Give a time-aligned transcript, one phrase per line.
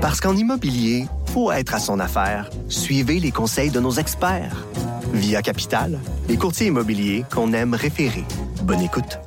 [0.00, 2.48] Parce qu'en immobilier, faut être à son affaire.
[2.68, 4.64] Suivez les conseils de nos experts.
[5.12, 8.24] Via Capital, les courtiers immobiliers qu'on aime référer.
[8.62, 9.18] Bonne écoute.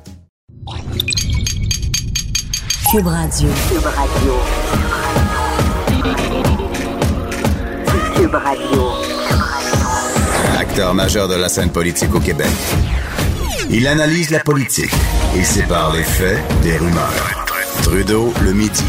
[2.90, 3.48] Cube Radio.
[3.68, 4.34] Cube Radio.
[8.16, 8.82] Cube Radio.
[10.58, 12.50] Acteur majeur de la scène politique au Québec.
[13.70, 14.92] Il analyse la politique
[15.36, 17.46] et sépare les faits des rumeurs.
[17.82, 18.84] Trudeau le midi.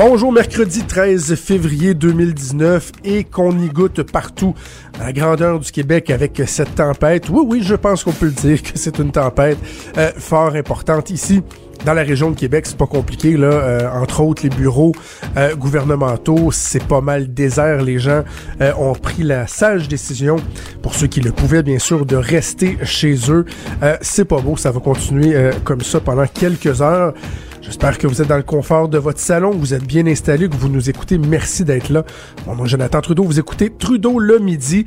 [0.00, 4.54] Bonjour, mercredi 13 février 2019 et qu'on y goûte partout
[5.00, 7.28] à la grandeur du Québec avec cette tempête.
[7.28, 9.58] Oui, oui, je pense qu'on peut le dire que c'est une tempête
[9.96, 11.42] euh, fort importante ici.
[11.84, 13.48] Dans la région de Québec, c'est pas compliqué là.
[13.48, 14.92] Euh, entre autres, les bureaux
[15.36, 17.82] euh, gouvernementaux, c'est pas mal désert.
[17.82, 18.22] Les gens
[18.78, 20.36] ont pris la sage décision,
[20.80, 23.46] pour ceux qui le pouvaient bien sûr, de rester chez eux.
[24.00, 27.14] c'est pas beau, ça va continuer comme ça pendant quelques heures.
[27.68, 30.48] J'espère que vous êtes dans le confort de votre salon, que vous êtes bien installé,
[30.48, 31.18] que vous nous écoutez.
[31.18, 32.02] Merci d'être là.
[32.46, 34.86] Bon, moi, Jonathan Trudeau, vous écoutez Trudeau le midi.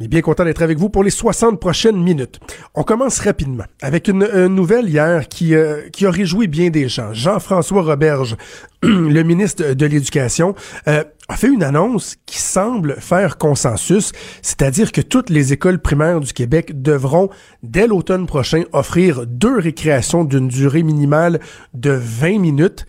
[0.00, 2.40] On est bien content d'être avec vous pour les 60 prochaines minutes.
[2.74, 7.12] On commence rapidement avec une, nouvelle hier qui, euh, qui a réjoui bien des gens.
[7.12, 8.36] Jean-François Roberge,
[8.82, 10.56] le ministre de l'Éducation,
[10.88, 14.10] euh, a fait une annonce qui semble faire consensus,
[14.42, 17.30] c'est-à-dire que toutes les écoles primaires du Québec devront,
[17.62, 21.38] dès l'automne prochain, offrir deux récréations d'une durée minimale
[21.72, 22.84] de 20 minutes.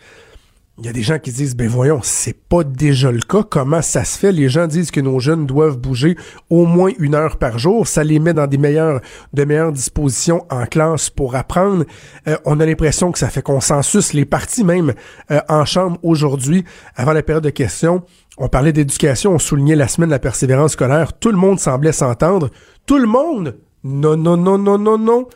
[0.77, 3.43] Il y a des gens qui disent, ben voyons, c'est pas déjà le cas.
[3.49, 4.33] Comment ça se fait?
[4.33, 6.17] Les gens disent que nos jeunes doivent bouger
[6.49, 7.87] au moins une heure par jour.
[7.87, 8.99] Ça les met dans des meilleures,
[9.31, 11.85] de meilleures dispositions en classe pour apprendre.
[12.27, 14.11] Euh, on a l'impression que ça fait consensus.
[14.11, 14.93] Les partis même
[15.31, 16.65] euh, en chambre aujourd'hui,
[16.97, 18.03] avant la période de questions,
[18.37, 21.13] on parlait d'éducation, on soulignait la semaine de la persévérance scolaire.
[21.13, 22.49] Tout le monde semblait s'entendre.
[22.85, 23.55] Tout le monde!
[23.85, 25.27] Non, non, non, non, non, non.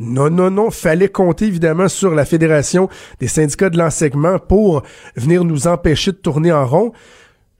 [0.00, 0.70] Non, non, non.
[0.70, 2.88] Fallait compter évidemment sur la Fédération
[3.20, 4.82] des syndicats de l'enseignement pour
[5.16, 6.92] venir nous empêcher de tourner en rond.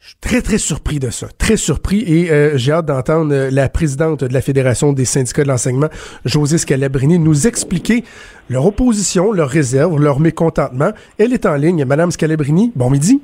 [0.00, 1.26] Je suis très, très surpris de ça.
[1.38, 5.42] Très surpris et euh, j'ai hâte d'entendre euh, la présidente de la Fédération des syndicats
[5.42, 5.88] de l'enseignement,
[6.24, 8.04] José Scalabrini, nous expliquer
[8.48, 10.92] leur opposition, leur réserve, leur mécontentement.
[11.18, 11.84] Elle est en ligne.
[11.84, 13.20] Madame Scalabrini, bon midi.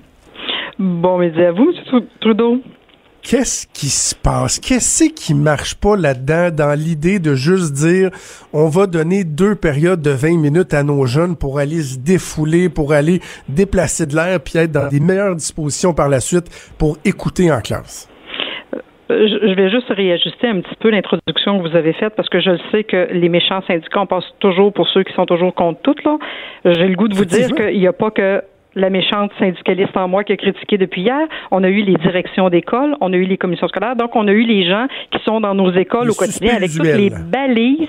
[0.80, 2.02] Bon midi à vous, M.
[2.20, 2.60] Trudeau.
[3.24, 4.60] Qu'est-ce qui se passe?
[4.60, 8.10] Qu'est-ce qui marche pas là-dedans dans l'idée de juste dire
[8.52, 12.68] on va donner deux périodes de 20 minutes à nos jeunes pour aller se défouler,
[12.68, 16.98] pour aller déplacer de l'air puis être dans des meilleures dispositions par la suite pour
[17.06, 18.10] écouter en classe?
[19.10, 22.40] Euh, je vais juste réajuster un petit peu l'introduction que vous avez faite parce que
[22.40, 25.54] je le sais que les méchants syndicats, on passe toujours pour ceux qui sont toujours
[25.54, 25.96] contre tout.
[26.04, 26.18] Là.
[26.66, 28.42] J'ai le goût de vous dire qu'il n'y a pas que
[28.74, 31.26] la méchante syndicaliste en moi qui a critiqué depuis hier.
[31.50, 34.32] On a eu les directions d'école, on a eu les commissions scolaires, donc on a
[34.32, 37.88] eu les gens qui sont dans nos écoles au quotidien avec toutes les balises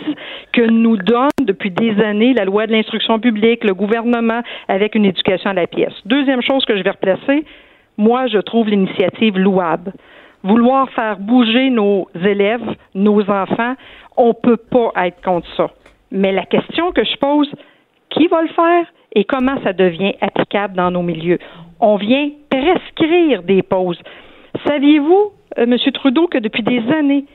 [0.51, 5.05] que nous donne depuis des années la loi de l'instruction publique, le gouvernement, avec une
[5.05, 5.93] éducation à la pièce.
[6.05, 7.45] Deuxième chose que je vais replacer,
[7.97, 9.93] moi, je trouve l'initiative louable.
[10.43, 13.75] Vouloir faire bouger nos élèves, nos enfants,
[14.15, 15.71] on peut pas être contre ça.
[16.11, 17.51] Mais la question que je pose,
[18.09, 18.85] qui va le faire?
[19.15, 21.39] Et comment ça devient applicable dans nos milieux.
[21.79, 23.99] On vient prescrire des pauses.
[24.65, 25.77] Saviez-vous, euh, M.
[25.93, 27.25] Trudeau, que depuis des années,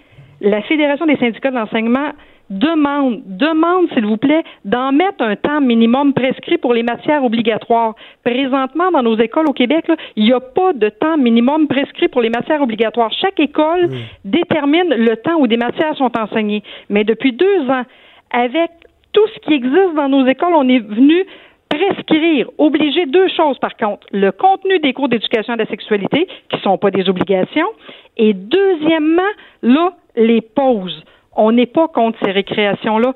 [0.40, 2.12] la Fédération des syndicats de l'enseignement
[2.50, 7.94] demande, demande, s'il vous plaît, d'en mettre un temps minimum prescrit pour les matières obligatoires?
[8.24, 9.86] Présentement, dans nos écoles au Québec,
[10.16, 13.12] il n'y a pas de temps minimum prescrit pour les matières obligatoires.
[13.12, 13.90] Chaque école
[14.24, 16.62] détermine le temps où des matières sont enseignées.
[16.88, 17.84] Mais depuis deux ans,
[18.32, 18.70] avec
[19.12, 21.24] tout ce qui existe dans nos écoles, on est venu
[21.70, 24.06] prescrire, obliger deux choses par contre.
[24.12, 27.68] Le contenu des cours d'éducation à la sexualité, qui ne sont pas des obligations,
[28.16, 29.22] et deuxièmement,
[29.62, 31.02] là, les pauses.
[31.36, 33.14] On n'est pas contre ces récréations-là,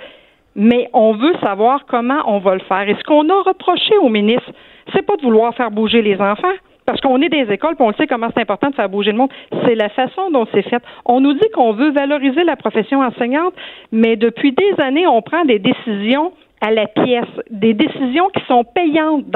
[0.55, 2.89] mais on veut savoir comment on va le faire.
[2.89, 4.51] Et ce qu'on a reproché au ministre,
[4.95, 6.55] c'est pas de vouloir faire bouger les enfants,
[6.87, 9.11] parce qu'on est des écoles, puis on le sait comment c'est important de faire bouger
[9.11, 9.31] le monde.
[9.65, 10.83] C'est la façon dont c'est fait.
[11.07, 13.55] On nous dit qu'on veut valoriser la profession enseignante,
[13.91, 16.33] mais depuis des années, on prend des décisions
[16.65, 19.27] à la pièce, des décisions qui sont payantes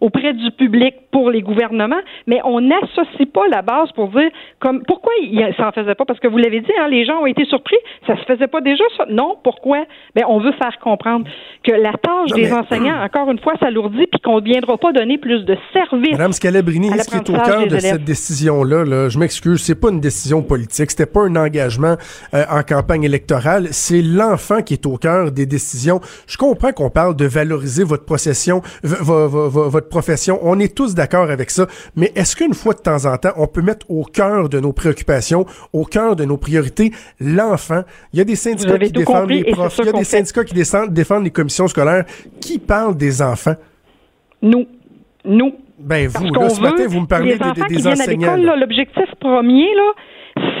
[0.00, 4.82] auprès du public pour les gouvernements, mais on n'associe pas la base pour dire comme
[4.86, 6.04] pourquoi il s'en faisait pas?
[6.04, 7.76] Parce que vous l'avez dit, hein, les gens ont été surpris,
[8.06, 9.06] ça se faisait pas déjà ça?
[9.08, 9.84] Non, pourquoi?
[10.14, 11.26] Ben on veut faire comprendre
[11.62, 15.18] que la tâche des enseignants, encore une fois, s'alourdit puis qu'on ne viendra pas donner
[15.18, 16.12] plus de services.
[16.12, 19.90] Madame Scalabrini, ce qui est au cœur de cette décision-là, là, je m'excuse, c'est pas
[19.90, 21.96] une décision politique, c'était pas un engagement
[22.34, 26.00] euh, en campagne électorale, c'est l'enfant qui est au cœur des décisions.
[26.26, 30.38] Je comprends qu'on parle de valoriser votre profession, votre profession.
[30.42, 31.66] On est tous d'accord avec ça.
[31.96, 34.72] Mais est-ce qu'une fois de temps en temps, on peut mettre au cœur de nos
[34.72, 37.82] préoccupations, au cœur de nos priorités, l'enfant?
[38.12, 39.78] Il y a des syndicats qui défendent les profs.
[39.78, 42.04] Il y a des syndicats qui défendent les commissions scolaires.
[42.40, 43.56] Qui parlent des enfants?
[44.42, 44.66] Nous.
[45.24, 45.54] Nous.
[45.78, 48.36] Ben vous, là, ce matin, vous me parlez des, des, qui viennent enseignants.
[48.36, 49.92] l'objectif premier, là,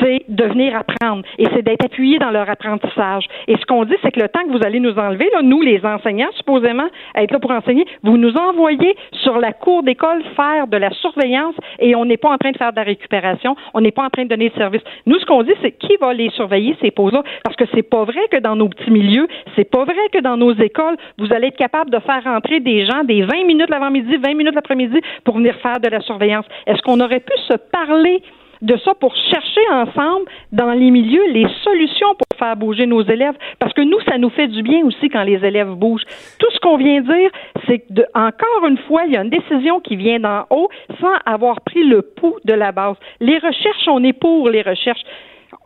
[0.00, 3.24] c'est de venir apprendre et c'est d'être appuyé dans leur apprentissage.
[3.46, 5.60] Et ce qu'on dit, c'est que le temps que vous allez nous enlever, là, nous,
[5.60, 10.66] les enseignants, supposément, être là pour enseigner, vous nous envoyez sur la cour d'école faire
[10.66, 13.80] de la surveillance et on n'est pas en train de faire de la récupération, on
[13.80, 14.82] n'est pas en train de donner de service.
[15.06, 18.04] Nous, ce qu'on dit, c'est qui va les surveiller, ces pauses-là, parce que c'est pas
[18.04, 21.48] vrai que dans nos petits milieux, c'est pas vrai que dans nos écoles, vous allez
[21.48, 25.36] être capable de faire entrer des gens des 20 minutes l'avant-midi, 20 minutes l'après-midi pour
[25.36, 26.46] venir faire de la surveillance.
[26.66, 28.22] Est-ce qu'on aurait pu se parler
[28.62, 33.34] de ça pour chercher ensemble dans les milieux les solutions pour faire bouger nos élèves
[33.58, 36.04] parce que nous ça nous fait du bien aussi quand les élèves bougent.
[36.38, 37.30] Tout ce qu'on vient dire,
[37.66, 40.68] c'est que encore une fois, il y a une décision qui vient d'en haut
[41.00, 42.96] sans avoir pris le pouls de la base.
[43.20, 45.02] Les recherches, on est pour les recherches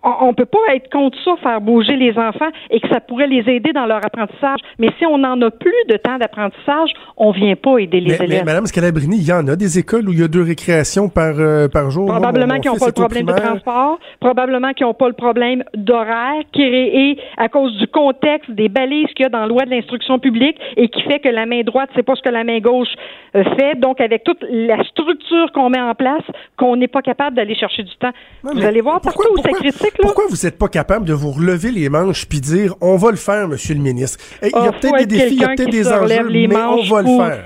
[0.02, 3.28] on ne peut pas être contre ça, faire bouger les enfants et que ça pourrait
[3.28, 4.58] les aider dans leur apprentissage.
[4.78, 8.24] Mais si on n'en a plus de temps d'apprentissage, on vient pas aider les mais,
[8.24, 8.38] élèves.
[8.40, 11.08] Mais Madame Scalabrini, il y en a des écoles où il y a deux récréations
[11.08, 12.06] par, euh, par jour.
[12.06, 16.42] Probablement qu'ils n'ont pas le problème de transport, probablement qu'ils n'ont pas le problème d'horaire
[16.52, 20.18] créé à cause du contexte des balises qu'il y a dans la loi de l'instruction
[20.18, 22.88] publique et qui fait que la main droite, c'est pas ce que la main gauche
[23.36, 23.78] euh, fait.
[23.78, 26.22] Donc, avec toute la structure qu'on met en place,
[26.56, 28.10] qu'on n'est pas capable d'aller chercher du temps.
[28.44, 30.02] Non, vous allez voir pourquoi- partout où ça pourquoi- Là.
[30.02, 33.16] Pourquoi vous n'êtes pas capable de vous relever les manches puis dire on va le
[33.16, 34.18] faire, Monsieur le ministre?
[34.42, 36.28] Eh, Il y Ah, a faut peut-être des défis, il y a peut-être des enjeux,
[36.28, 37.44] les mais on va le faire.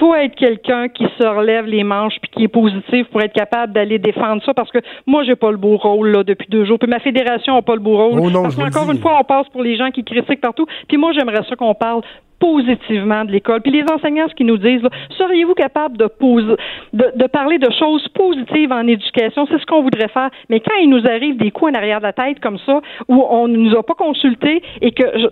[0.00, 3.72] faut être quelqu'un qui se relève les manches puis qui est positif pour être capable
[3.72, 6.78] d'aller défendre ça parce que moi j'ai pas le beau rôle là depuis deux jours
[6.80, 9.24] puis ma fédération a pas le beau rôle Oh non, parce qu'encore une fois on
[9.24, 12.00] passe pour les gens qui critiquent partout puis moi j'aimerais ça qu'on parle
[12.38, 13.60] positivement de l'école.
[13.62, 14.82] Puis les enseignants, ce qu'ils nous disent,
[15.16, 16.54] seriez-vous capable de, poser,
[16.92, 19.46] de, de parler de choses positives en éducation?
[19.50, 20.30] C'est ce qu'on voudrait faire.
[20.48, 23.24] Mais quand il nous arrive des coups en arrière de la tête comme ça, où
[23.30, 25.26] on ne nous a pas consultés et que, je-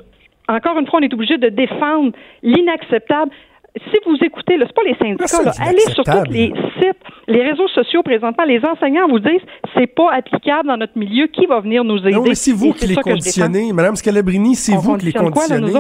[0.49, 2.13] encore une fois, on est obligé de défendre
[2.43, 3.31] l'inacceptable,
[3.75, 7.69] si vous écoutez, c'est pas les syndicats, là, allez sur tous les sites, les réseaux
[7.69, 9.41] sociaux présentement, les enseignants vous disent
[9.75, 12.13] c'est pas applicable dans notre milieu, qui va venir nous aider?
[12.13, 13.73] Non, mais c'est vous qui les conditionnez.
[13.73, 15.73] Madame Scalabrini, c'est vous qui les conditionnez.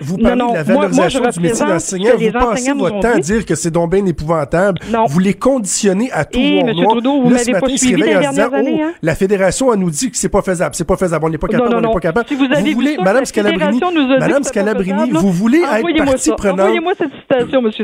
[0.00, 2.12] Vous parlez non, de la valorisation du métier d'enseignant.
[2.16, 4.78] Vous passez votre temps à dire que c'est donc bien épouvantable.
[5.08, 8.26] Vous les conditionnez à tout Eh, vous Là, ce matin, ils se suivi réveillent les
[8.26, 8.94] en disant, dernières années, oh, hein?
[9.02, 11.48] la fédération, elle nous dit que c'est pas faisable, c'est pas faisable, on n'est pas
[11.48, 12.26] capable, on n'est pas capable.
[12.30, 16.70] Vous voulez, Madame la Scalabrini, a Madame Scalabrini, vous voulez être partie prenante.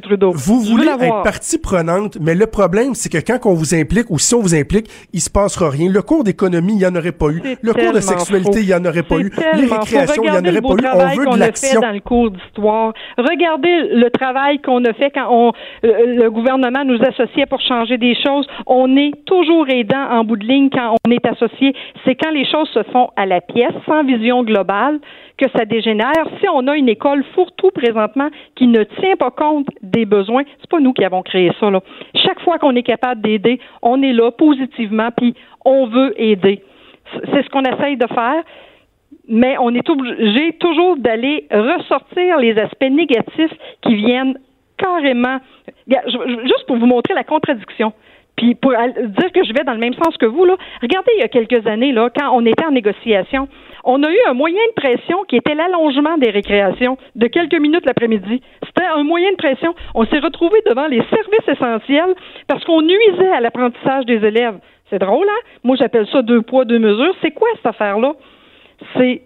[0.00, 0.32] Trudeau.
[0.32, 4.10] Vous Je voulez être partie prenante, mais le problème, c'est que quand on vous implique
[4.10, 5.90] ou si on vous implique, il se passera rien.
[5.90, 7.42] Le cours d'économie, il n'y en aurait pas eu.
[7.62, 9.30] Le cours de sexualité, il n'y en aurait pas eu.
[9.54, 10.86] Les récréations, il n'y en aurait pas eu.
[10.94, 11.80] On veut de l'action.
[11.80, 12.92] dans le cours d'histoire.
[13.18, 15.52] Regardez le travail qu'on a fait quand on,
[15.84, 18.46] euh, le gouvernement nous associait pour changer des choses.
[18.66, 21.74] On est toujours aidant en bout de ligne quand on est associé.
[22.04, 24.98] C'est quand les choses se font à la pièce, sans vision globale,
[25.38, 26.12] que ça dégénère.
[26.40, 30.70] Si on a une école fourre-tout présentement qui ne tient pas compte des besoins, c'est
[30.70, 31.70] pas nous qui avons créé ça.
[31.70, 31.80] Là.
[32.14, 35.34] Chaque fois qu'on est capable d'aider, on est là positivement, puis
[35.64, 36.62] on veut aider.
[37.32, 38.42] C'est ce qu'on essaye de faire
[39.28, 43.52] mais on est obligé toujours d'aller ressortir les aspects négatifs
[43.82, 44.38] qui viennent
[44.76, 45.38] carrément.
[45.88, 47.92] Juste pour vous montrer la contradiction.
[48.36, 51.20] Puis pour dire que je vais dans le même sens que vous, là, regardez, il
[51.20, 53.48] y a quelques années, là, quand on était en négociation,
[53.84, 57.86] on a eu un moyen de pression qui était l'allongement des récréations de quelques minutes
[57.86, 58.42] l'après-midi.
[58.66, 59.74] C'était un moyen de pression.
[59.94, 62.14] On s'est retrouvé devant les services essentiels
[62.48, 64.58] parce qu'on nuisait à l'apprentissage des élèves.
[64.90, 65.40] C'est drôle, hein?
[65.64, 67.14] Moi, j'appelle ça deux poids, deux mesures.
[67.22, 68.12] C'est quoi cette affaire-là?
[68.96, 69.22] C'est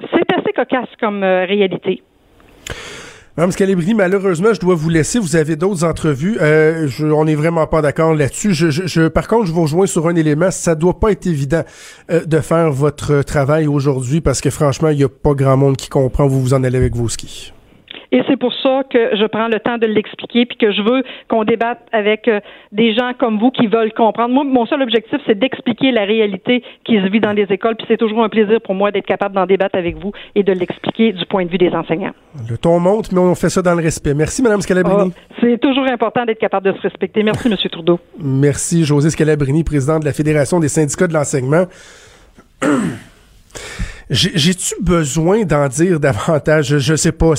[0.00, 2.02] c'est assez cocasse comme euh, réalité.
[3.38, 5.20] Madame Scalabrini, malheureusement, je dois vous laisser.
[5.20, 6.38] Vous avez d'autres entrevues.
[6.40, 8.52] Euh, je, on n'est vraiment pas d'accord là-dessus.
[8.52, 10.50] Je- par contre, je vous rejoins sur un élément.
[10.50, 11.62] Ça doit pas être évident
[12.10, 15.76] euh, de faire votre travail aujourd'hui parce que franchement, il n'y a pas grand monde
[15.76, 16.26] qui comprend.
[16.26, 17.52] Vous vous en allez avec vos skis.
[18.10, 21.02] Et c'est pour ça que je prends le temps de l'expliquer puis que je veux
[21.28, 22.40] qu'on débatte avec euh,
[22.72, 24.34] des gens comme vous qui veulent comprendre.
[24.34, 27.76] Moi, mon seul objectif, c'est d'expliquer la réalité qui se vit dans les écoles.
[27.76, 30.52] Puis c'est toujours un plaisir pour moi d'être capable d'en débattre avec vous et de
[30.52, 32.14] l'expliquer du point de vue des enseignants.
[32.48, 34.14] Le ton monte, mais on fait ça dans le respect.
[34.14, 35.12] Merci, Madame Scalabrini.
[35.14, 37.22] Ah, c'est toujours important d'être capable de se respecter.
[37.22, 38.00] Merci, Monsieur Trudeau.
[38.18, 41.66] Merci, José Scalabrini, président de la Fédération des syndicats de l'enseignement.
[44.10, 46.66] J'ai- J'ai-tu besoin d'en dire davantage?
[46.68, 47.34] Je, je sais pas.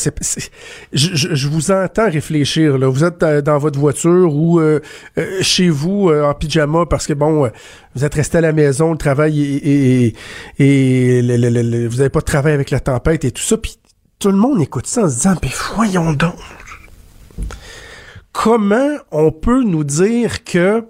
[0.93, 2.77] je, je- vous entends réfléchir.
[2.77, 2.87] Là.
[2.89, 4.79] Vous êtes euh, dans votre voiture ou euh,
[5.17, 7.49] euh, chez vous euh, en pyjama parce que, bon, euh,
[7.95, 10.15] vous êtes resté à la maison, le travail et,
[11.87, 13.57] vous n'avez pas de travail avec la tempête et tout ça.
[13.57, 13.77] Puis
[14.19, 16.35] tout le monde écoute ça en se disant, mais voyons donc.
[18.31, 20.83] Comment on peut nous dire que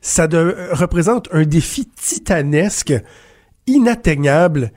[0.00, 2.92] ça de- représente un défi titanesque,
[3.66, 4.70] inatteignable.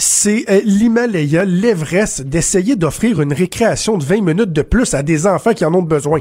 [0.00, 5.26] C'est euh, l'Himalaya, l'Everest, d'essayer d'offrir une récréation de 20 minutes de plus à des
[5.26, 6.20] enfants qui en ont besoin.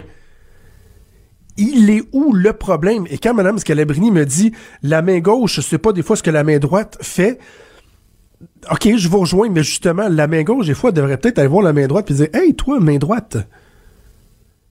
[1.56, 3.08] il est où le problème?
[3.10, 4.52] Et quand Mme Scalabrini me dit
[4.84, 7.40] la main gauche, sais pas des fois ce que la main droite fait,
[8.70, 11.64] OK, je vous rejoins, mais justement, la main gauche, des fois, devrait peut-être aller voir
[11.64, 13.38] la main droite et dire Hey, toi, main droite,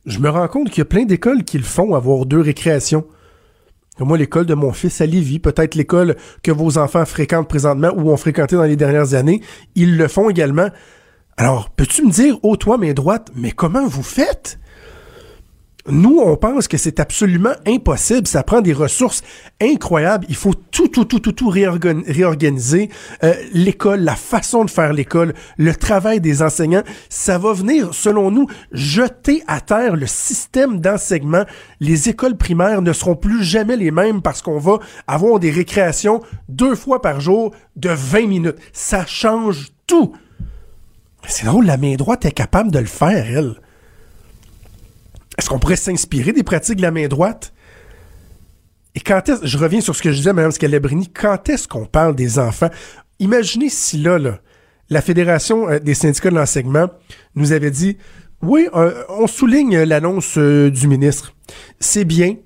[0.05, 3.07] je me rends compte qu'il y a plein d'écoles qui le font, avoir deux récréations.
[4.01, 8.11] Moi, l'école de mon fils à Lévis, peut-être l'école que vos enfants fréquentent présentement ou
[8.11, 9.43] ont fréquenté dans les dernières années,
[9.75, 10.69] ils le font également.
[11.37, 14.59] Alors, peux-tu me dire, oh toi, main droite, mais comment vous faites?
[15.91, 18.27] Nous, on pense que c'est absolument impossible.
[18.27, 19.23] Ça prend des ressources
[19.61, 20.27] incroyables.
[20.29, 22.91] Il faut tout, tout, tout, tout, tout réorganiser.
[23.25, 28.31] Euh, l'école, la façon de faire l'école, le travail des enseignants, ça va venir, selon
[28.31, 31.45] nous, jeter à terre le système d'enseignement.
[31.81, 36.21] Les écoles primaires ne seront plus jamais les mêmes parce qu'on va avoir des récréations
[36.49, 38.59] deux fois par jour de 20 minutes.
[38.73, 40.13] Ça change tout.
[41.27, 43.55] C'est drôle, la main droite est capable de le faire, elle.
[45.39, 47.53] Est-ce qu'on pourrait s'inspirer des pratiques de la main droite?
[48.95, 51.87] Et quand est-ce, je reviens sur ce que je disais, Mme Scalabrini, quand est-ce qu'on
[51.87, 52.71] parle des enfants?
[53.21, 54.19] Imaginez si là,
[54.91, 56.89] la Fédération euh, des syndicats de l'enseignement
[57.37, 57.97] nous avait dit,
[58.43, 61.35] oui, euh, on souligne l'annonce euh, du ministre.
[61.79, 62.37] C'est bien,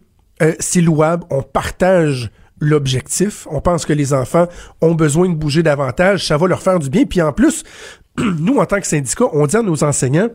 [0.59, 3.47] c'est louable, on partage l'objectif.
[3.51, 4.49] On pense que les enfants
[4.81, 7.05] ont besoin de bouger davantage, ça va leur faire du bien.
[7.05, 7.63] Puis en plus,
[8.39, 10.29] nous, en tant que syndicat, on dit à nos enseignants,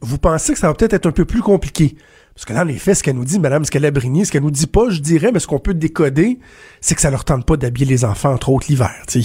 [0.00, 1.96] vous pensez que ça va peut-être être un peu plus compliqué?
[2.34, 4.66] Parce que là, en effet, ce qu'elle nous dit, Madame Scalabrini, ce qu'elle nous dit
[4.66, 6.38] pas, je dirais, mais ce qu'on peut décoder,
[6.80, 9.20] c'est que ça leur tente pas d'habiller les enfants, entre autres, l'hiver, tu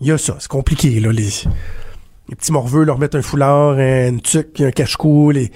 [0.00, 1.28] Il y a ça, c'est compliqué, là, les,
[2.28, 5.52] les petits morveux leur mettre un foulard, un tuc, un cache-cou, les,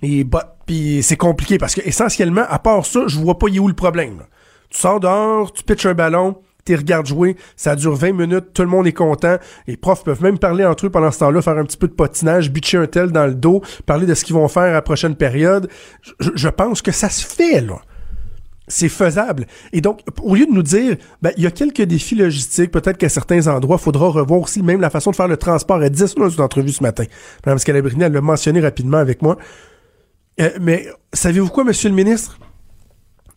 [0.00, 3.58] les bottes, puis c'est compliqué, parce que essentiellement, à part ça, je vois pas y
[3.58, 4.22] où le problème.
[4.70, 8.62] Tu sors dehors, tu pitches un ballon, tu regardes jouer, ça dure 20 minutes, tout
[8.62, 9.36] le monde est content.
[9.66, 11.92] Les profs peuvent même parler entre eux pendant ce temps-là, faire un petit peu de
[11.92, 14.82] patinage, bitcher un tel dans le dos, parler de ce qu'ils vont faire à la
[14.82, 15.68] prochaine période.
[16.20, 17.80] Je, pense que ça se fait, là.
[18.68, 19.46] C'est faisable.
[19.72, 22.96] Et donc, au lieu de nous dire, ben, il y a quelques défis logistiques, peut-être
[22.96, 25.82] qu'à certains endroits, il faudra revoir aussi même la façon de faire le transport.
[25.82, 27.04] Elle dit ça dans une entrevue ce matin.
[27.44, 29.36] Mme Scalabrini, elle l'a mentionné rapidement avec moi.
[30.40, 32.38] Euh, mais savez-vous quoi, monsieur le ministre?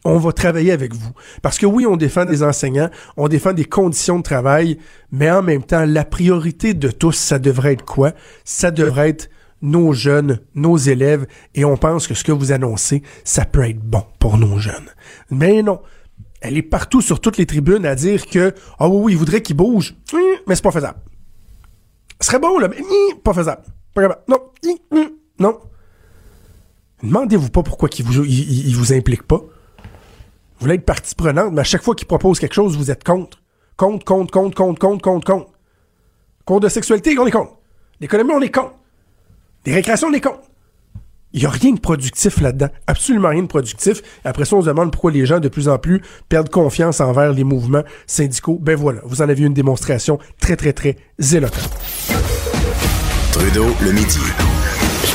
[0.05, 1.11] On va travailler avec vous.
[1.41, 4.77] Parce que oui, on défend des enseignants, on défend des conditions de travail,
[5.11, 8.13] mais en même temps, la priorité de tous, ça devrait être quoi?
[8.45, 9.29] Ça devrait être
[9.63, 13.79] nos jeunes, nos élèves, et on pense que ce que vous annoncez, ça peut être
[13.79, 14.89] bon pour nos jeunes.
[15.31, 15.81] Mais non.
[16.39, 19.41] Elle est partout sur toutes les tribunes à dire que, ah oui, oui, il voudrait
[19.41, 19.95] qu'ils bougent,
[20.47, 20.99] mais c'est pas faisable.
[22.21, 22.77] Ce serait bon, là, mais
[23.23, 23.63] pas faisable.
[23.95, 24.37] Pas Non,
[25.39, 25.59] non.
[27.01, 29.41] Demandez-vous pas pourquoi ils vous, il vous impliquent pas.
[30.65, 33.03] Vous voulez être partie prenante, mais à chaque fois qu'il propose quelque chose, vous êtes
[33.03, 33.39] contre.
[33.77, 35.51] Contre, contre, contre, contre, contre, contre, contre.
[36.43, 37.51] Contre de sexualité, on est contre.
[37.99, 38.73] L'économie, on est contre.
[39.63, 40.41] Des récréations, on est contre.
[41.33, 42.69] Il n'y a rien de productif là-dedans.
[42.87, 44.01] Absolument rien de productif.
[44.23, 47.31] Après ça, on se demande pourquoi les gens, de plus en plus, perdent confiance envers
[47.31, 48.57] les mouvements syndicaux.
[48.59, 50.97] Ben voilà, vous en avez une démonstration très, très, très
[51.31, 51.77] éloquente.
[53.33, 54.17] Trudeau, le midi.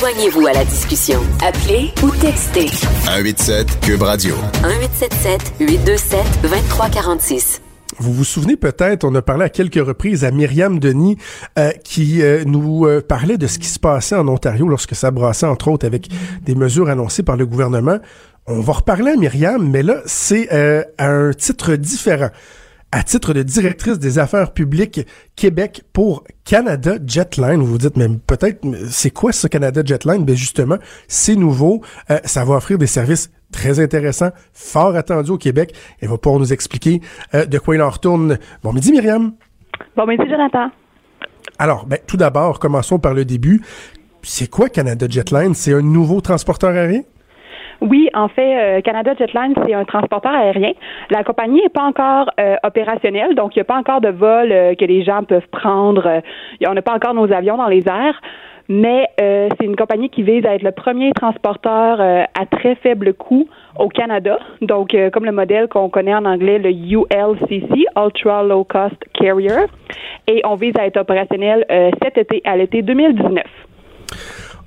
[0.01, 1.19] Joignez-vous à la discussion.
[1.45, 2.69] Appelez ou textez.
[3.05, 4.33] 187 Cube Radio.
[4.63, 7.61] 1877 827 2346.
[7.99, 11.19] Vous vous souvenez peut-être, on a parlé à quelques reprises à Myriam Denis
[11.59, 15.11] euh, qui euh, nous euh, parlait de ce qui se passait en Ontario lorsque ça
[15.11, 16.07] brassait, entre autres, avec
[16.41, 17.99] des mesures annoncées par le gouvernement.
[18.47, 20.49] On va reparler à Myriam, mais là, c'est
[20.97, 22.31] à un titre différent
[22.91, 25.01] à titre de directrice des affaires publiques
[25.35, 27.61] Québec pour Canada Jetline.
[27.61, 30.25] Vous vous dites, mais peut-être, c'est quoi ce Canada Jetline?
[30.25, 31.81] Ben justement, c'est nouveau.
[32.09, 35.73] Euh, ça va offrir des services très intéressants, fort attendus au Québec.
[36.01, 37.01] Elle va pouvoir nous expliquer
[37.33, 38.37] euh, de quoi il en retourne.
[38.63, 39.33] Bon midi, Myriam.
[39.95, 40.69] Bon midi, Jonathan.
[41.57, 43.61] Alors, ben, tout d'abord, commençons par le début.
[44.23, 45.53] C'est quoi Canada Jetline?
[45.53, 47.01] C'est un nouveau transporteur aérien?
[47.81, 50.73] Oui, en fait, euh, Canada Jetline, c'est un transporteur aérien.
[51.09, 54.51] La compagnie n'est pas encore euh, opérationnelle, donc il n'y a pas encore de vol
[54.51, 56.21] euh, que les gens peuvent prendre.
[56.65, 58.21] on n'a pas encore nos avions dans les airs.
[58.69, 63.49] Mais c'est une compagnie qui vise à être le premier transporteur à très faible coût
[63.77, 64.39] au Canada.
[64.61, 69.65] Donc, comme le modèle qu'on connaît en anglais, le ULCC, Ultra Low Cost Carrier.
[70.27, 71.65] Et on vise à être opérationnel
[72.01, 73.43] cet été, à l'été 2019.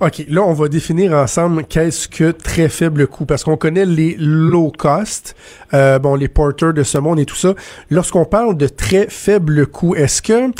[0.01, 4.17] OK, là, on va définir ensemble qu'est-ce que très faible coût, parce qu'on connaît les
[4.19, 5.37] low cost,
[5.73, 7.53] euh, bon, les porteurs de ce monde et tout ça.
[7.89, 10.51] Lorsqu'on parle de très faible coût, est-ce que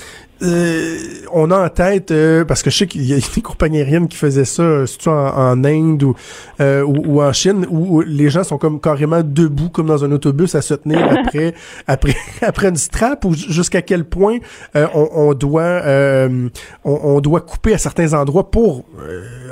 [0.42, 0.98] euh,
[1.32, 4.08] on a en tête, euh, parce que je sais qu'il y a des compagnies aériennes
[4.08, 6.16] qui faisaient ça, surtout en, en Inde ou,
[6.60, 10.56] euh, ou, en Chine, où, les gens sont comme carrément debout, comme dans un autobus,
[10.56, 11.54] à se tenir après,
[11.88, 14.38] après, après une strap, ou jusqu'à quel point
[14.76, 16.50] on, on, doit, on,
[16.84, 18.86] on, doit couper à certains endroits pour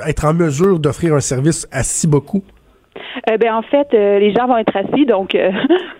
[0.06, 2.42] être en mesure d'offrir un service à si beaucoup?
[3.30, 5.36] Euh, ben en fait, euh, les gens vont être assis, donc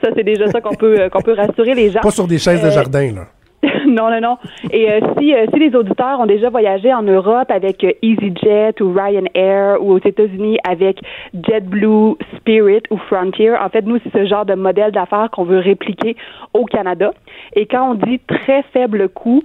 [0.02, 2.00] ça c'est déjà ça qu'on peut qu'on peut rassurer les gens.
[2.00, 3.26] Pas sur des chaises de jardin là.
[3.86, 4.38] non, non, non.
[4.70, 8.80] Et euh, si, euh, si les auditeurs ont déjà voyagé en Europe avec euh, EasyJet
[8.80, 11.00] ou Ryanair ou aux États-Unis avec
[11.34, 15.58] JetBlue, Spirit ou Frontier, en fait, nous, c'est ce genre de modèle d'affaires qu'on veut
[15.58, 16.16] répliquer
[16.52, 17.12] au Canada.
[17.54, 19.42] Et quand on dit très faible coût,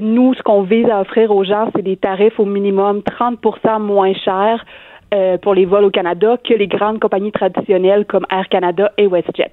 [0.00, 4.12] nous, ce qu'on vise à offrir aux gens, c'est des tarifs au minimum 30% moins
[4.14, 4.64] chers
[5.42, 9.52] pour les vols au Canada que les grandes compagnies traditionnelles comme Air Canada et WestJet.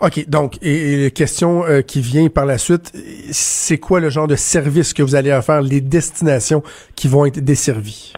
[0.00, 2.92] OK, donc, et, question euh, qui vient par la suite,
[3.30, 6.62] c'est quoi le genre de service que vous allez offrir, les destinations
[6.96, 8.12] qui vont être desservies?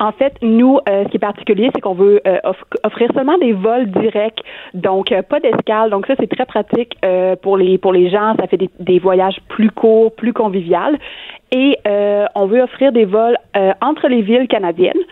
[0.00, 2.38] En fait, nous, euh, ce qui est particulier, c'est qu'on veut euh,
[2.84, 4.40] offrir seulement des vols directs,
[4.72, 5.90] donc pas d'escale.
[5.90, 6.96] Donc ça, c'est très pratique
[7.42, 8.36] pour les pour les gens.
[8.38, 10.96] Ça fait des, des voyages plus courts, plus conviviales.
[11.50, 11.78] Et
[12.36, 13.36] on veut offrir des vols
[13.80, 15.02] entre les villes canadiennes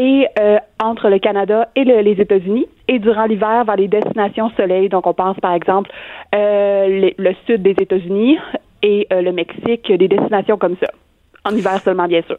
[0.00, 4.88] et euh, entre le Canada et les États-Unis et durant l'hiver vers les destinations soleil.
[4.88, 5.90] Donc, on pense par exemple
[6.34, 8.38] euh, le sud des États-Unis
[8.82, 10.90] et euh, le Mexique, des destinations comme ça.
[11.44, 12.38] En hiver seulement, bien sûr.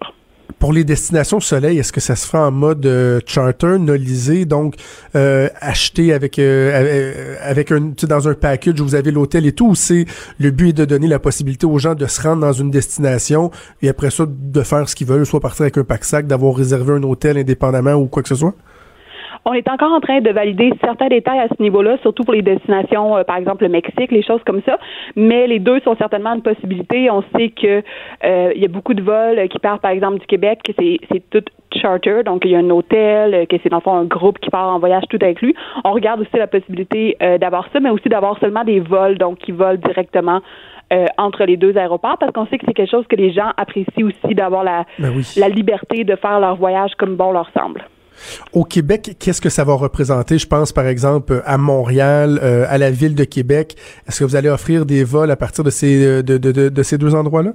[0.61, 4.75] Pour les destinations soleil, est-ce que ça se fera en mode euh, charter, nolisé, donc
[5.15, 9.69] euh, acheté avec euh, avec un dans un package où vous avez l'hôtel et tout,
[9.69, 10.05] ou c'est
[10.37, 13.49] le but est de donner la possibilité aux gens de se rendre dans une destination
[13.81, 16.53] et après ça de faire ce qu'ils veulent, soit partir avec un pack sac, d'avoir
[16.53, 18.53] réservé un hôtel indépendamment ou quoi que ce soit?
[19.43, 22.43] On est encore en train de valider certains détails à ce niveau-là, surtout pour les
[22.43, 24.77] destinations, euh, par exemple le Mexique, les choses comme ça.
[25.15, 27.09] Mais les deux sont certainement une possibilité.
[27.09, 27.81] On sait que
[28.23, 30.99] euh, il y a beaucoup de vols qui partent, par exemple, du Québec, que c'est,
[31.11, 31.43] c'est tout
[31.73, 34.51] charter, donc il y a un hôtel, que c'est dans le fond un groupe qui
[34.51, 35.55] part en voyage tout inclus.
[35.83, 39.39] On regarde aussi la possibilité euh, d'avoir ça, mais aussi d'avoir seulement des vols, donc
[39.39, 40.41] qui volent directement
[41.17, 44.05] entre les deux aéroports parce qu'on sait que c'est quelque chose que les gens apprécient
[44.05, 47.85] aussi d'avoir la, ben la liberté de faire leur voyage comme bon leur semble.
[48.53, 50.37] Au Québec, qu'est-ce que ça va représenter?
[50.37, 53.75] Je pense par exemple à Montréal, euh, à la ville de Québec.
[54.07, 56.83] Est-ce que vous allez offrir des vols à partir de ces, euh, de, de, de,
[56.83, 57.51] ces deux endroits-là?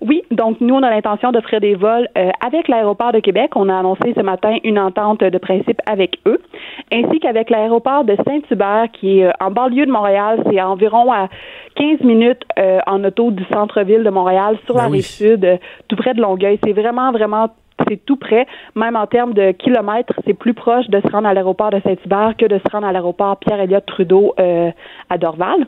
[0.00, 3.52] Oui, donc nous, on a l'intention d'offrir des vols euh, avec l'aéroport de Québec.
[3.54, 6.40] On a annoncé ce matin une entente de principe avec eux,
[6.92, 10.42] ainsi qu'avec l'aéroport de Saint-Hubert, qui est en banlieue de Montréal.
[10.50, 11.28] C'est environ à
[11.76, 12.42] 15 minutes
[12.86, 16.58] en auto du centre-ville de Montréal, sur la ben rive sud, tout près de Longueuil.
[16.64, 17.48] C'est vraiment, vraiment
[17.88, 18.46] c'est tout près.
[18.74, 22.34] Même en termes de kilomètres, c'est plus proche de se rendre à l'aéroport de Saint-Hubert
[22.38, 24.70] que de se rendre à l'aéroport Pierre-Éliott Trudeau euh,
[25.10, 25.66] à Dorval.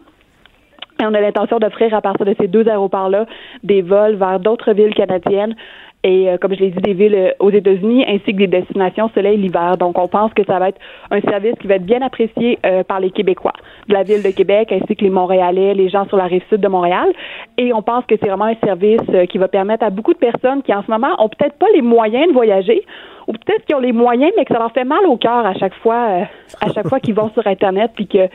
[1.01, 3.27] Et on a l'intention d'offrir à partir de ces deux aéroports-là
[3.65, 5.57] des vols vers d'autres villes canadiennes
[6.05, 9.11] et euh, comme je l'ai dit, des villes euh, aux États-Unis ainsi que des destinations
[9.15, 9.79] soleil l'hiver.
[9.79, 10.79] Donc, on pense que ça va être
[11.11, 13.55] un service qui va être bien apprécié euh, par les Québécois
[13.89, 16.61] de la ville de Québec ainsi que les Montréalais, les gens sur la rive sud
[16.61, 17.11] de Montréal.
[17.57, 20.63] Et on pense que c'est vraiment un service qui va permettre à beaucoup de personnes
[20.63, 22.85] qui, en ce moment, ont peut-être pas les moyens de voyager
[23.27, 25.55] ou peut-être qu'ils ont les moyens, mais que ça leur fait mal au cœur à
[25.55, 26.27] chaque fois,
[26.61, 28.29] à chaque fois qu'ils vont sur Internet puis qu'ils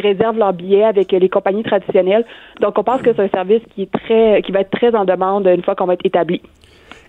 [0.00, 2.24] réservent leurs billets avec les compagnies traditionnelles.
[2.60, 5.04] Donc, on pense que c'est un service qui est très, qui va être très en
[5.04, 6.40] demande une fois qu'on va être établi.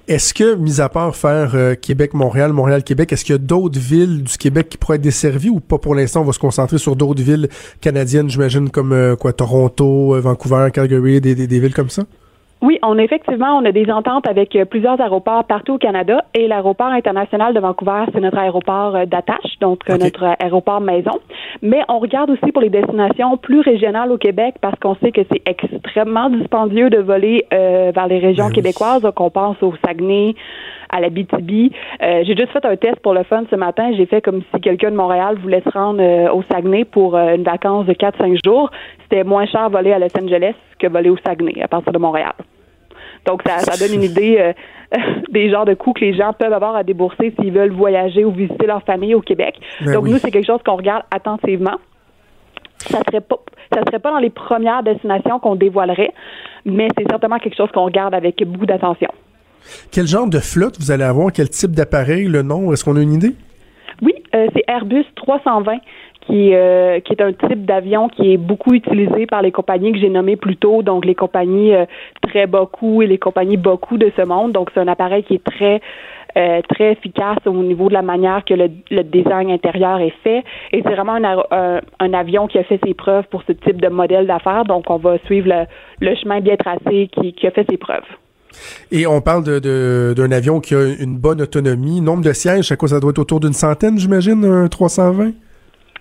[0.08, 4.24] Est-ce que, mis à part faire euh, Québec-Montréal, Montréal-Québec, est-ce qu'il y a d'autres villes
[4.24, 6.22] du Québec qui pourraient être desservies ou pas pour l'instant?
[6.22, 7.50] On va se concentrer sur d'autres villes
[7.82, 12.04] canadiennes, j'imagine, comme euh, quoi, Toronto, euh, Vancouver, Calgary, des, des villes comme ça?
[12.60, 16.48] Oui, on effectivement, on a des ententes avec euh, plusieurs aéroports partout au Canada et
[16.48, 21.20] l'aéroport international de Vancouver, c'est notre aéroport euh, d'attache, donc euh, notre aéroport maison.
[21.62, 25.22] Mais on regarde aussi pour les destinations plus régionales au Québec parce qu'on sait que
[25.32, 29.02] c'est extrêmement dispendieux de voler vers les régions ben québécoises.
[29.02, 30.36] Donc on pense au Saguenay,
[30.90, 31.72] à la BTB.
[32.00, 33.92] j'ai juste fait un test pour le fun ce matin.
[33.96, 36.02] J'ai fait comme si quelqu'un de Montréal voulait se rendre
[36.34, 38.70] au Saguenay pour une vacance de 4-5 jours.
[39.04, 42.34] C'était moins cher voler à Los Angeles que voler au Saguenay à partir de Montréal.
[43.26, 45.00] Donc, ça, ça donne une idée euh,
[45.30, 48.32] des genres de coûts que les gens peuvent avoir à débourser s'ils veulent voyager ou
[48.32, 49.56] visiter leur famille au Québec.
[49.82, 51.78] Ben Donc, nous, c'est quelque chose qu'on regarde attentivement.
[52.80, 53.38] Ça serait pas
[53.74, 56.14] ça serait pas dans les premières destinations qu'on dévoilerait,
[56.66, 59.10] mais c'est certainement quelque chose qu'on regarde avec beaucoup d'attention.
[59.92, 61.32] Quel genre de flotte vous allez avoir?
[61.32, 62.72] Quel type d'appareil, le nom?
[62.72, 63.34] Est-ce qu'on a une idée?
[64.02, 65.78] Oui, euh, c'est Airbus 320
[66.28, 70.00] qui, euh, qui est un type d'avion qui est beaucoup utilisé par les compagnies que
[70.00, 71.86] j'ai nommées plus tôt, donc les compagnies euh,
[72.22, 74.52] très beaucoup et les compagnies beaucoup de ce monde.
[74.52, 75.82] Donc c'est un appareil qui est très
[76.38, 80.44] euh, très efficace au niveau de la manière que le, design intérieur est fait.
[80.72, 83.88] Et c'est vraiment un, un, avion qui a fait ses preuves pour ce type de
[83.88, 84.66] modèle d'affaires.
[84.66, 85.66] Donc on va suivre
[86.00, 88.06] le, chemin bien tracé qui, a fait ses preuves.
[88.92, 92.02] Et on parle d'un de, avion qui a une bonne autonomie.
[92.02, 95.32] Nombre de sièges, à quoi ça doit être autour d'une centaine, j'imagine, un 320?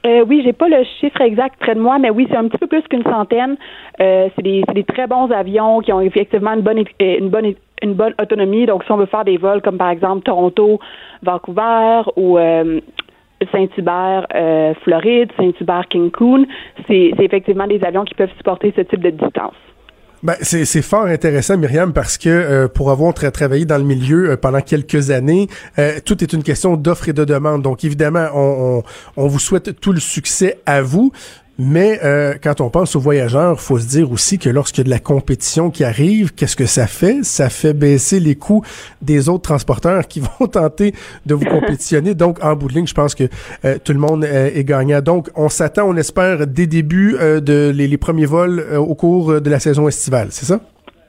[0.07, 2.59] Euh, oui, j'ai pas le chiffre exact près de moi, mais oui, c'est un petit
[2.59, 3.57] peu plus qu'une centaine.
[4.01, 7.95] Euh, c'est des, très bons avions qui ont effectivement une bonne, euh, une bonne, une
[7.95, 8.66] bonne autonomie.
[8.66, 10.79] Donc, si on veut faire des vols comme par exemple Toronto,
[11.23, 12.81] Vancouver ou euh,
[13.51, 14.27] Saint-Hubert,
[14.83, 16.45] Floride, Saint-Hubert, Cancun,
[16.87, 19.55] c'est effectivement des avions qui peuvent supporter ce type de distance.
[20.23, 24.37] Ben, c'est fort intéressant, Myriam, parce que euh, pour avoir travaillé dans le milieu euh,
[24.37, 25.49] pendant quelques années,
[25.79, 27.63] euh, tout est une question d'offre et de demande.
[27.63, 31.13] Donc, évidemment, on, on, on, vous souhaite tout le succès à vous.
[31.59, 34.85] Mais euh, quand on pense aux voyageurs, faut se dire aussi que lorsqu'il y a
[34.85, 37.21] de la compétition qui arrive, qu'est-ce que ça fait?
[37.23, 38.62] Ça fait baisser les coûts
[39.01, 42.14] des autres transporteurs qui vont tenter de vous compétitionner.
[42.16, 43.25] Donc, en bout de ligne, je pense que
[43.64, 45.01] euh, tout le monde euh, est gagnant.
[45.01, 49.61] Donc, on s'attend, on espère, des débuts de les premiers vols au cours de la
[49.61, 50.29] saison estivale.
[50.31, 50.61] C'est ça?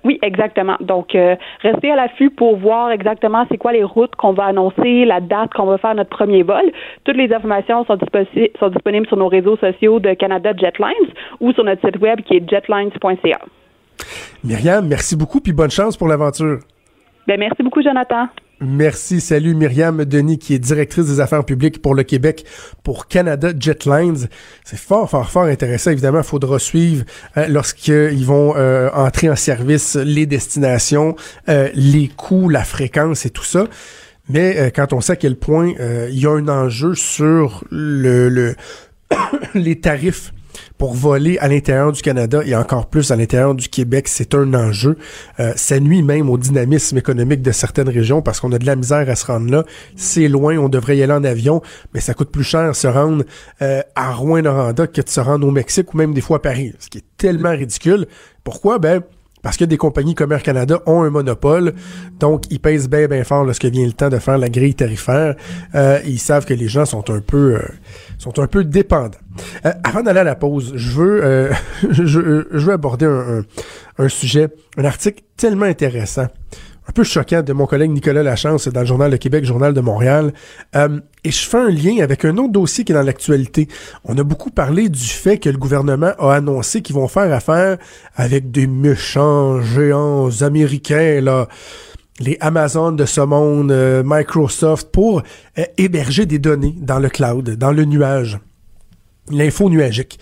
[0.04, 0.76] Oui, exactement.
[0.80, 5.06] Donc, euh, restez à l'affût pour voir exactement c'est quoi les routes qu'on va annoncer,
[5.06, 6.64] la date qu'on va faire notre premier vol.
[7.04, 7.98] Toutes les informations sont,
[8.60, 12.38] sont disponibles sur nos réseaux sociaux de Canada Jetlines ou sur notre site web qui
[12.38, 13.40] est jetlines.ca.
[14.44, 16.60] Myriam, merci beaucoup puis bonne chance pour l'aventure.
[17.28, 18.28] Ben, merci beaucoup, Jonathan.
[18.60, 19.22] Merci.
[19.22, 22.44] Salut Myriam Denis, qui est directrice des affaires publiques pour le Québec
[22.84, 24.28] pour Canada Jetlines.
[24.64, 25.92] C'est fort, fort, fort intéressant.
[25.92, 31.16] Évidemment, il faudra suivre hein, lorsqu'ils vont euh, entrer en service les destinations,
[31.50, 33.68] euh, les coûts, la fréquence et tout ça.
[34.28, 35.74] Mais euh, quand on sait à quel point
[36.10, 38.56] il y a un enjeu sur le, le
[39.54, 40.34] les tarifs
[40.78, 44.54] pour voler à l'intérieur du Canada et encore plus à l'intérieur du Québec, c'est un
[44.54, 44.98] enjeu.
[45.40, 48.76] Euh, ça nuit même au dynamisme économique de certaines régions parce qu'on a de la
[48.76, 49.64] misère à se rendre là.
[49.96, 51.62] C'est loin, on devrait y aller en avion,
[51.94, 53.24] mais ça coûte plus cher se rendre
[53.62, 56.74] euh, à Rouen-Noranda que de se rendre au Mexique ou même des fois à Paris,
[56.80, 58.08] ce qui est tellement ridicule.
[58.44, 58.80] Pourquoi?
[58.80, 59.02] Ben,
[59.42, 61.74] parce que des compagnies comme Air Canada ont un monopole,
[62.20, 65.36] donc ils pèsent bien bien fort lorsque vient le temps de faire la grille tarifaire.
[65.76, 67.62] Euh, ils savent que les gens sont un peu euh,
[68.18, 69.18] sont un peu dépendants.
[69.66, 71.52] Euh, avant d'aller à la pause, je veux
[71.90, 76.28] je, veux aborder un, sujet, un article tellement intéressant
[76.88, 79.82] un peu choquant de mon collègue Nicolas Lachance dans le Journal de Québec, Journal de
[79.82, 80.34] Montréal.
[80.76, 83.68] Euh, et je fais un lien avec un autre dossier qui est dans l'actualité.
[84.06, 87.78] On a beaucoup parlé du fait que le gouvernement a annoncé qu'ils vont faire affaire
[88.16, 91.48] avec des méchants géants américains, là
[92.20, 95.22] les Amazon de ce monde, euh, Microsoft, pour
[95.58, 98.40] euh, héberger des données dans le cloud, dans le nuage
[99.30, 100.20] l'info nuagique.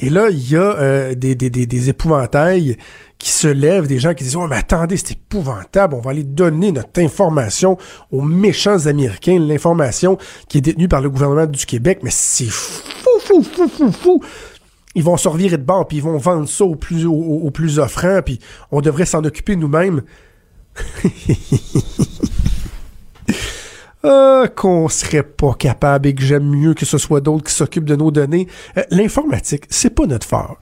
[0.00, 2.76] Et là, il y a des, des, des, des, épouvantails
[3.18, 6.24] qui se lèvent, des gens qui disent, oh, mais attendez, c'est épouvantable, on va aller
[6.24, 7.76] donner notre information
[8.12, 10.18] aux méchants Américains, l'information
[10.48, 14.22] qui est détenue par le gouvernement du Québec, mais c'est fou, fou, fou, fou, fou.
[14.94, 17.78] Ils vont se revirer de bord, puis ils vont vendre ça au plus, au, plus
[17.78, 18.38] offrant, puis
[18.70, 20.02] on devrait s'en occuper nous-mêmes.
[24.04, 27.84] Ah, qu'on serait pas capable et que j'aime mieux que ce soit d'autres qui s'occupent
[27.84, 28.46] de nos données.
[28.76, 30.58] Euh, l'informatique, c'est pas notre fort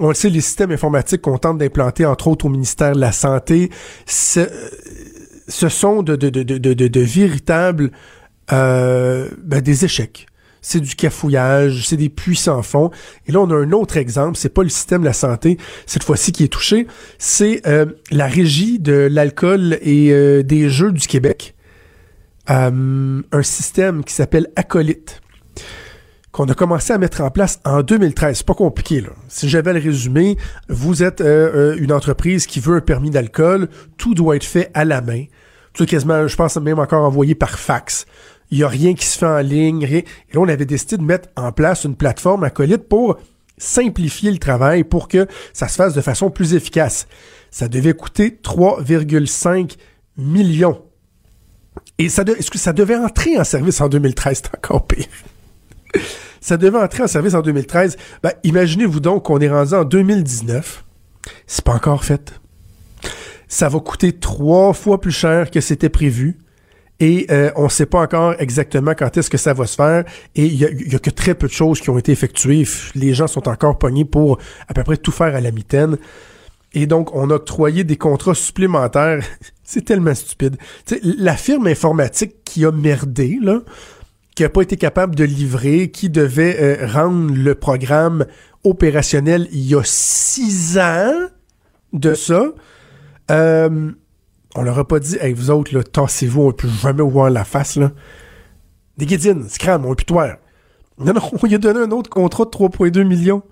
[0.00, 3.12] on le sait, les systèmes informatiques qu'on tente d'implanter, entre autres au ministère de la
[3.12, 3.70] Santé,
[4.06, 4.48] ce,
[5.48, 7.92] sont de, de, de, véritables
[8.52, 10.26] euh, ben, des échecs.
[10.62, 12.90] C'est du cafouillage, c'est des puissants fonds.
[13.26, 16.02] Et là, on a un autre exemple, c'est pas le système de la santé, cette
[16.02, 16.86] fois-ci, qui est touché,
[17.18, 21.53] c'est euh, la régie de l'alcool et euh, des jeux du Québec.
[22.46, 25.22] Un système qui s'appelle Acolyte
[26.34, 28.38] qu'on a commencé à mettre en place en 2013.
[28.38, 29.10] C'est pas compliqué, là.
[29.28, 30.36] Si j'avais le résumé,
[30.68, 34.68] vous êtes euh, euh, une entreprise qui veut un permis d'alcool, tout doit être fait
[34.74, 35.26] à la main.
[35.74, 38.04] Tout quasiment, je pense même encore envoyé par fax.
[38.50, 39.98] Il y a rien qui se fait en ligne, rien.
[39.98, 43.16] Et là, on avait décidé de mettre en place une plateforme acolyte pour
[43.56, 47.06] simplifier le travail pour que ça se fasse de façon plus efficace.
[47.52, 49.76] Ça devait coûter 3,5
[50.16, 50.82] millions.
[51.98, 54.42] Et ça, que ça devait entrer en service en 2013?
[54.44, 55.06] C'est encore pire.
[56.40, 57.96] Ça devait entrer en service en 2013.
[58.22, 60.84] Ben, imaginez-vous donc qu'on est rendu en 2019.
[61.46, 62.38] C'est pas encore fait.
[63.48, 66.36] Ça va coûter trois fois plus cher que c'était prévu.
[67.00, 70.04] Et euh, on ne sait pas encore exactement quand est-ce que ça va se faire.
[70.34, 72.64] Et il y a, que très peu de choses qui ont été effectuées.
[72.94, 75.96] Les gens sont encore pognés pour à peu près tout faire à la mitaine.
[76.74, 79.24] Et donc, on a octroyé des contrats supplémentaires.
[79.62, 80.56] C'est tellement stupide.
[81.02, 83.60] la firme informatique qui a merdé, là,
[84.34, 88.26] qui n'a pas été capable de livrer, qui devait euh, rendre le programme
[88.64, 91.28] opérationnel il y a six ans
[91.92, 92.46] de ça.
[93.30, 93.92] Euh,
[94.56, 97.30] on leur a pas dit, hey, vous autres, là, tassez-vous, on ne peut jamais voir
[97.30, 97.92] la face, là.
[98.98, 102.50] Des guédines, scram, on peut Non, non, on lui a donné un autre contrat de
[102.50, 103.42] 3,2 millions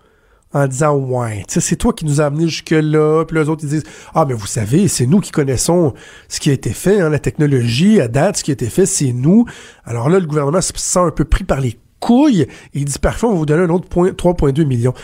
[0.55, 3.85] en disant ouais, c'est toi qui nous as amené jusque là, puis les autres disent
[4.15, 5.95] ah mais vous savez, c'est nous qui connaissons
[6.29, 8.87] ce qui a été fait, hein, la technologie à date, ce qui a été fait,
[8.87, 9.47] c'est nous.
[9.85, 12.99] Alors là, le gouvernement se sent un peu pris par les couilles et il dit
[12.99, 14.95] parfois on va vous donner un autre point 3,2 millions.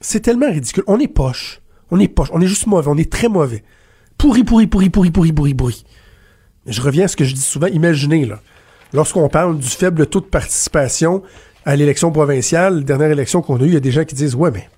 [0.00, 0.84] C'est tellement ridicule.
[0.86, 3.64] On est poche, on est poche, on est juste mauvais, on est très mauvais,
[4.18, 5.84] pourri, pourri, pourri, pourri, pourri, pourri, pourri.
[6.66, 7.68] Je reviens à ce que je dis souvent.
[7.68, 8.40] Imaginez là,
[8.92, 11.22] lorsqu'on parle du faible taux de participation
[11.64, 14.34] à l'élection provinciale, dernière élection qu'on a eue, il y a des gens qui disent
[14.34, 14.68] Ouais, mais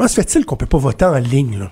[0.00, 1.68] comment se fait-il qu'on peut pas voter en ligne?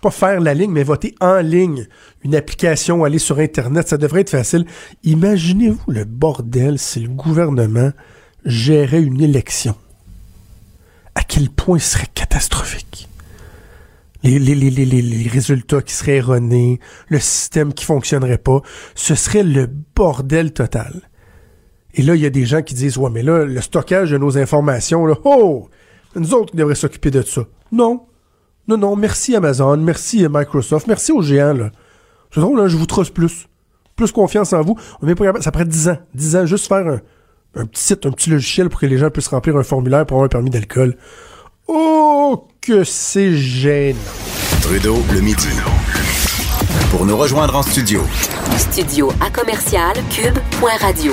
[0.00, 1.86] Pas faire la ligne, mais voter en ligne.
[2.24, 4.64] Une application, aller sur Internet, ça devrait être facile.
[5.04, 7.90] Imaginez-vous le bordel si le gouvernement
[8.46, 9.74] gérait une élection.
[11.14, 13.06] À quel point ce serait catastrophique
[14.22, 18.62] les, résultats qui seraient erronés, le système qui fonctionnerait pas,
[18.94, 21.02] ce serait le bordel total.
[21.92, 24.16] Et là, il y a des gens qui disent, ouais, mais là, le stockage de
[24.18, 25.68] nos informations, là, oh,
[26.16, 27.42] nous autres qui devraient s'occuper de ça.
[27.70, 28.02] Non.
[28.68, 31.70] Non, non, merci Amazon, merci Microsoft, merci aux géants, là.
[32.32, 33.48] C'est drôle, là, je vous trosse plus.
[33.96, 34.78] Plus confiance en vous.
[35.02, 35.98] On est pas Ça prend 10 ans.
[36.14, 37.00] 10 ans, juste faire un,
[37.54, 40.16] un petit site, un petit logiciel pour que les gens puissent remplir un formulaire pour
[40.16, 40.96] avoir un permis d'alcool.
[41.68, 43.98] Oh, que c'est gênant.
[44.62, 45.48] Trudeau, le midi.
[46.90, 48.02] Pour nous rejoindre en studio.
[48.56, 51.12] Studio à commercial cube.radio.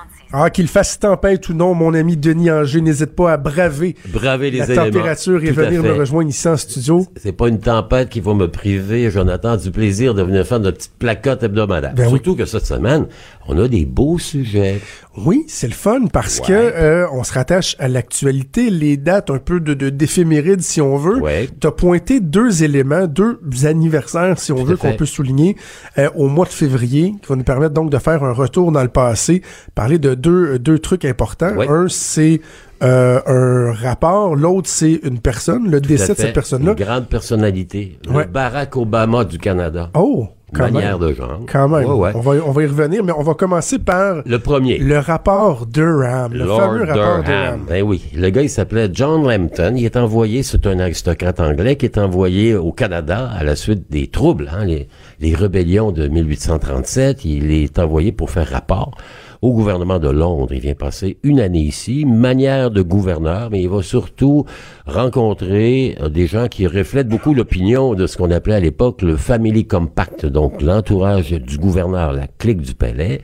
[0.33, 4.49] Ah, qu'il fasse tempête ou non, mon ami Denis Anger, n'hésite pas à braver, braver
[4.49, 7.05] les la température et venir me rejoindre ici en studio.
[7.17, 10.77] C'est pas une tempête qui va me priver, Jonathan, du plaisir de venir faire notre
[10.77, 11.93] petite placote hebdomadaire.
[11.93, 13.07] Ben Surtout que cette semaine,
[13.47, 14.79] on a des beaux sujets.
[15.17, 19.39] Oui, c'est le fun parce que euh, on se rattache à l'actualité, les dates un
[19.39, 21.19] peu de d'éphéméride si on veut.
[21.19, 21.49] Ouais.
[21.59, 25.57] Tu as pointé deux éléments, deux anniversaires si on veut qu'on peut souligner
[25.97, 28.83] euh, au mois de février qui vont nous permettre donc de faire un retour dans
[28.83, 29.41] le passé,
[29.75, 31.59] parler de deux deux trucs importants.
[31.59, 32.41] Un c'est
[32.83, 36.71] euh, un rapport, l'autre c'est une personne, le décès de cette personne-là.
[36.71, 39.89] Une grande personnalité, le Barack Obama du Canada.
[39.93, 40.29] Oh,
[40.59, 41.39] manière de genre.
[41.51, 41.85] Quand même.
[41.87, 42.11] On, va,
[42.45, 44.21] on va y revenir, mais on va commencer par...
[44.25, 44.77] Le premier.
[44.77, 46.33] Le rapport Durham.
[46.33, 47.65] Le fameux rapport Durham.
[47.67, 48.03] Ben oui.
[48.15, 49.73] Le gars, il s'appelait John Lambton.
[49.75, 53.91] Il est envoyé, c'est un aristocrate anglais qui est envoyé au Canada à la suite
[53.91, 54.87] des troubles, hein, les,
[55.19, 57.25] les rébellions de 1837.
[57.25, 58.95] Il est envoyé pour faire rapport
[59.41, 60.53] au gouvernement de Londres.
[60.53, 64.45] Il vient passer une année ici, manière de gouverneur, mais il va surtout
[64.85, 69.17] rencontrer euh, des gens qui reflètent beaucoup l'opinion de ce qu'on appelait à l'époque le
[69.17, 73.21] Family Compact, donc l'entourage du gouverneur, la clique du palais,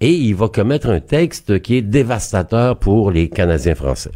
[0.00, 4.12] et il va commettre un texte qui est dévastateur pour les Canadiens français.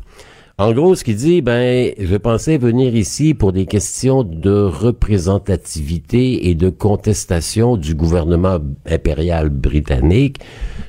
[0.63, 6.51] En gros, ce qu'il dit, ben, je pensais venir ici pour des questions de représentativité
[6.51, 10.39] et de contestation du gouvernement impérial britannique.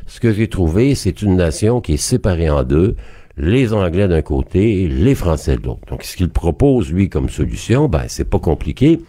[0.06, 2.96] Ce que j'ai trouvé, c'est une nation qui est séparée en deux,
[3.36, 5.88] les Anglais d'un côté les Français de l'autre.
[5.90, 9.00] Donc, ce qu'il propose, lui, comme solution, ben, c'est pas compliqué.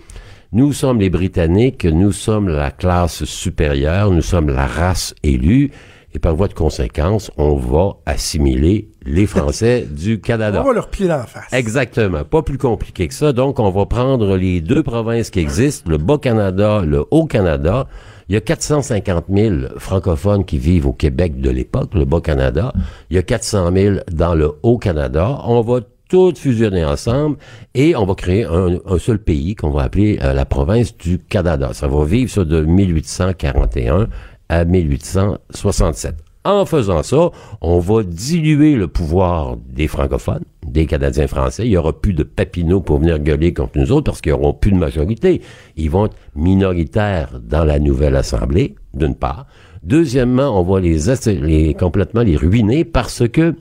[0.53, 5.73] Nous sommes les Britanniques, nous sommes la classe supérieure, nous sommes la race élue,
[6.15, 10.63] et par voie de conséquence, on va assimiler les Français du Canada.
[10.63, 11.53] On va leur plier la face.
[11.53, 12.25] Exactement.
[12.25, 13.33] Pas plus compliqué que ça.
[13.33, 17.87] Donc, on va prendre les deux provinces qui existent, le Bas-Canada, le Haut-Canada.
[18.29, 22.73] Il y a 450 000 francophones qui vivent au Québec de l'époque, le Bas-Canada.
[23.11, 25.41] Il y a 400 000 dans le Haut-Canada.
[25.45, 27.37] On va tout fusionner ensemble
[27.75, 31.71] et on va créer un, seul pays qu'on va appeler euh, la province du Canada.
[31.73, 34.09] Ça va vivre ça de 1841
[34.49, 36.15] à 1867.
[36.47, 37.31] En faisant ça,
[37.63, 41.65] on va diluer le pouvoir des francophones, des Canadiens français.
[41.65, 44.53] Il n'y aura plus de papineaux pour venir gueuler contre nous autres parce qu'ils n'auront
[44.53, 45.41] plus de majorité.
[45.77, 49.47] Ils vont être minoritaires dans la nouvelle Assemblée, d'une part.
[49.83, 53.55] Deuxièmement, on va les, complètement les ruiner parce que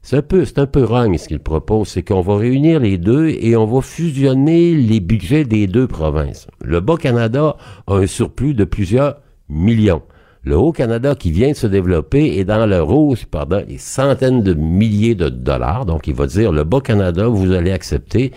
[0.00, 2.96] c'est un peu, c'est un peu wrong ce qu'il propose, c'est qu'on va réunir les
[2.96, 6.46] deux et on va fusionner les budgets des deux provinces.
[6.64, 9.16] Le Bas-Canada a un surplus de plusieurs
[9.50, 10.00] millions.
[10.46, 14.54] Le Haut-Canada qui vient de se développer est dans le rouge pendant des centaines de
[14.54, 15.86] milliers de dollars.
[15.86, 18.30] Donc, il va dire, le Bas-Canada, vous allez accepter,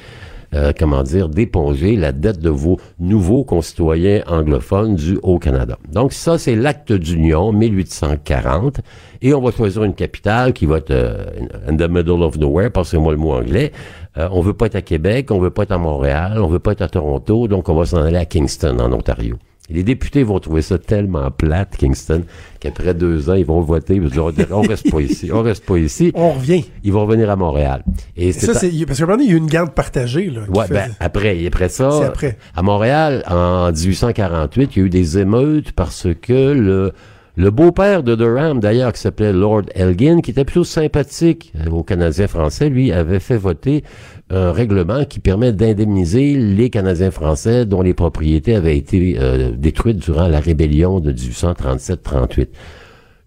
[0.55, 5.77] euh, comment dire, d'éponger la dette de vos nouveaux concitoyens anglophones du Haut-Canada.
[5.91, 8.81] Donc, ça, c'est l'acte d'union 1840.
[9.21, 11.25] Et on va choisir une capitale qui va être euh,
[11.67, 13.71] in the middle of nowhere, passez-moi le mot anglais.
[14.17, 16.57] Euh, on veut pas être à Québec, on veut pas être à Montréal, on veut
[16.57, 19.37] pas être à Toronto, donc on va s'en aller à Kingston, en Ontario
[19.69, 22.23] les députés vont trouver ça tellement plate, Kingston,
[22.59, 25.65] qu'après deux ans, ils vont voter, ils vont dire, on reste pas ici, on reste
[25.65, 26.11] pas ici.
[26.15, 26.65] On revient.
[26.83, 27.83] Ils vont revenir à Montréal.
[28.17, 30.29] Et, ça, c'est, parce qu'à un moment donné, il y a eu une garde partagée,
[30.29, 30.41] là.
[30.49, 32.05] Ouais, ben, après, après ça.
[32.05, 32.37] Après.
[32.55, 36.93] À Montréal, en 1848, il y a eu des émeutes parce que le,
[37.39, 42.27] le beau-père de Durham, d'ailleurs, qui s'appelait Lord Elgin, qui était plutôt sympathique aux Canadiens
[42.27, 43.85] français, lui, avait fait voter
[44.29, 49.99] un règlement qui permet d'indemniser les Canadiens français dont les propriétés avaient été euh, détruites
[49.99, 52.49] durant la rébellion de 1837-38.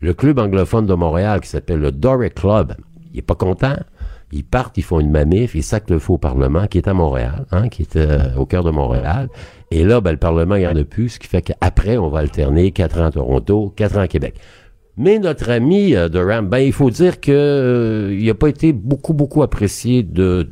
[0.01, 2.75] Le club anglophone de Montréal, qui s'appelle le Doric Club,
[3.15, 3.77] il est pas content.
[4.33, 7.45] Ils partent, ils font une mamif, ils sacent le faux Parlement qui est à Montréal,
[7.51, 9.29] hein, qui est euh, au cœur de Montréal.
[9.71, 12.09] Et là, ben, le Parlement, il n'y en a plus, ce qui fait qu'après, on
[12.09, 14.35] va alterner quatre ans à Toronto, quatre ans à Québec.
[14.97, 18.73] Mais notre ami euh, Durham, ben, il faut dire que euh, il n'a pas été
[18.73, 20.49] beaucoup, beaucoup apprécié de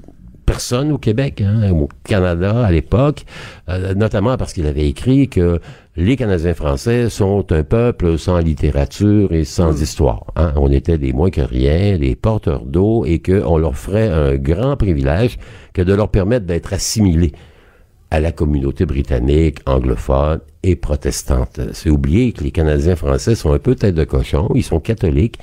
[0.47, 3.25] personne au Québec, hein, au Canada à l'époque,
[3.69, 5.61] euh, notamment parce qu'il avait écrit que
[6.01, 10.25] les Canadiens français sont un peuple sans littérature et sans histoire.
[10.35, 10.55] Hein.
[10.57, 14.77] On était des moins que rien, des porteurs d'eau, et qu'on leur ferait un grand
[14.77, 15.39] privilège
[15.75, 17.33] que de leur permettre d'être assimilés
[18.11, 21.61] à la communauté britannique, anglophone et protestante.
[21.75, 25.39] C'est oublier que les Canadiens français sont un peu tête de cochon, ils sont catholiques,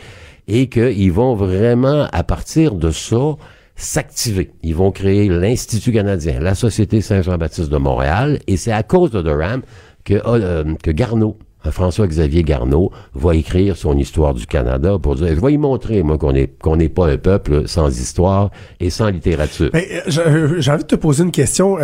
[0.47, 3.35] et qu'ils vont vraiment, à partir de ça,
[3.75, 4.51] s'activer.
[4.63, 9.21] Ils vont créer l'Institut canadien, la Société Saint-Jean-Baptiste de Montréal, et c'est à cause de
[9.21, 9.61] Durham
[10.07, 15.27] que, euh, que Garneau, euh, François-Xavier Garneau va écrire son histoire du Canada pour dire,
[15.27, 18.89] je vais y montrer, moi, qu'on est qu'on n'est pas un peuple sans histoire et
[18.89, 19.69] sans littérature.
[19.73, 19.83] Ben,
[20.17, 21.77] euh, j'ai envie de te poser une question.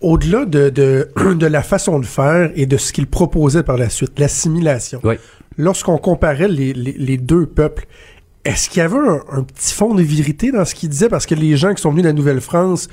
[0.00, 3.90] au-delà de, de, de, la façon de faire et de ce qu'il proposait par la
[3.90, 5.16] suite, l'assimilation, oui.
[5.58, 7.86] lorsqu'on comparait les, les, les, deux peuples,
[8.46, 11.10] est-ce qu'il y avait un, un, petit fond de vérité dans ce qu'il disait?
[11.10, 12.88] Parce que les gens qui sont venus de la Nouvelle-France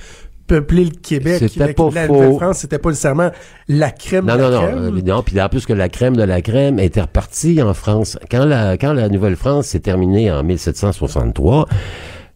[0.47, 1.38] peupler le Québec.
[1.39, 2.13] C'était pas la faux.
[2.13, 3.32] Nouvelle-France, c'était pas nécessairement
[3.67, 4.75] la crème non, de la non, crème.
[4.79, 5.23] Non, non, non.
[5.23, 8.17] Puis en plus que la crème de la crème était repartie en France.
[8.29, 11.67] Quand la, quand la Nouvelle-France s'est terminée en 1763,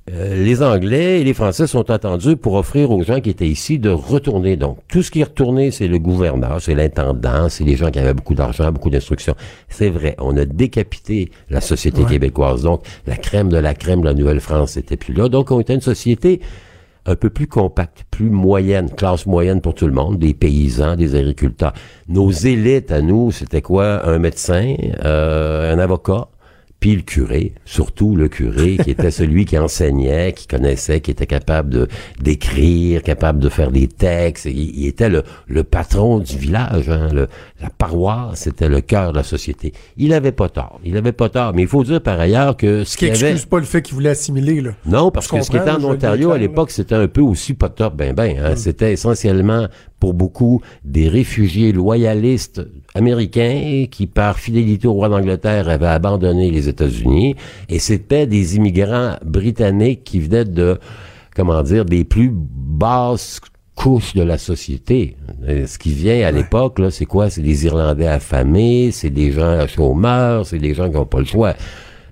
[0.10, 3.78] euh, les Anglais et les Français sont attendus pour offrir aux gens qui étaient ici
[3.78, 4.56] de retourner.
[4.56, 8.00] Donc, tout ce qui est retourné, c'est le gouverneur, c'est l'intendant, c'est les gens qui
[8.00, 9.36] avaient beaucoup d'argent, beaucoup d'instructions.
[9.68, 12.08] C'est vrai, on a décapité la société Ouais.
[12.10, 12.64] québécoise.
[12.64, 15.28] Donc, la crème de la crème de la Nouvelle-France n'était plus là.
[15.28, 16.40] Donc, on était une société
[17.08, 21.16] un peu plus compacte, plus moyenne, classe moyenne pour tout le monde, des paysans, des
[21.16, 21.74] agriculteurs.
[22.10, 24.06] Nos élites à nous, c'était quoi?
[24.06, 26.28] Un médecin, euh, un avocat,
[26.80, 31.26] puis le curé, surtout le curé, qui était celui qui enseignait, qui connaissait, qui était
[31.26, 31.88] capable de
[32.22, 34.46] d'écrire, capable de faire des textes.
[34.46, 37.28] Il, il était le, le patron du village, hein, le,
[37.62, 39.74] la paroisse, c'était le cœur de la société.
[39.98, 41.54] Il avait pas tort, il avait pas tort.
[41.56, 43.32] Mais il faut dire par ailleurs que ce Ce qui avait...
[43.32, 44.72] excuse pas le fait qu'il voulait assimiler, là.
[44.86, 47.70] Non, parce que ce qui était en Ontario à l'époque, c'était un peu aussi pas
[47.70, 48.38] top, ben ben.
[48.40, 48.56] Hein.
[48.56, 49.68] C'était essentiellement
[50.00, 52.62] pour beaucoup des réfugiés loyalistes
[52.94, 57.36] américains qui, par fidélité au roi d'Angleterre, avaient abandonné les États-Unis.
[57.70, 60.78] Et c'était des immigrants britanniques qui venaient de,
[61.36, 63.40] comment dire, des plus basses
[63.76, 65.16] couches de la société.
[65.48, 67.30] Euh, Ce qui vient à l'époque, là, c'est quoi?
[67.30, 71.26] C'est des Irlandais affamés, c'est des gens chômeurs, c'est des gens qui n'ont pas le
[71.26, 71.54] choix.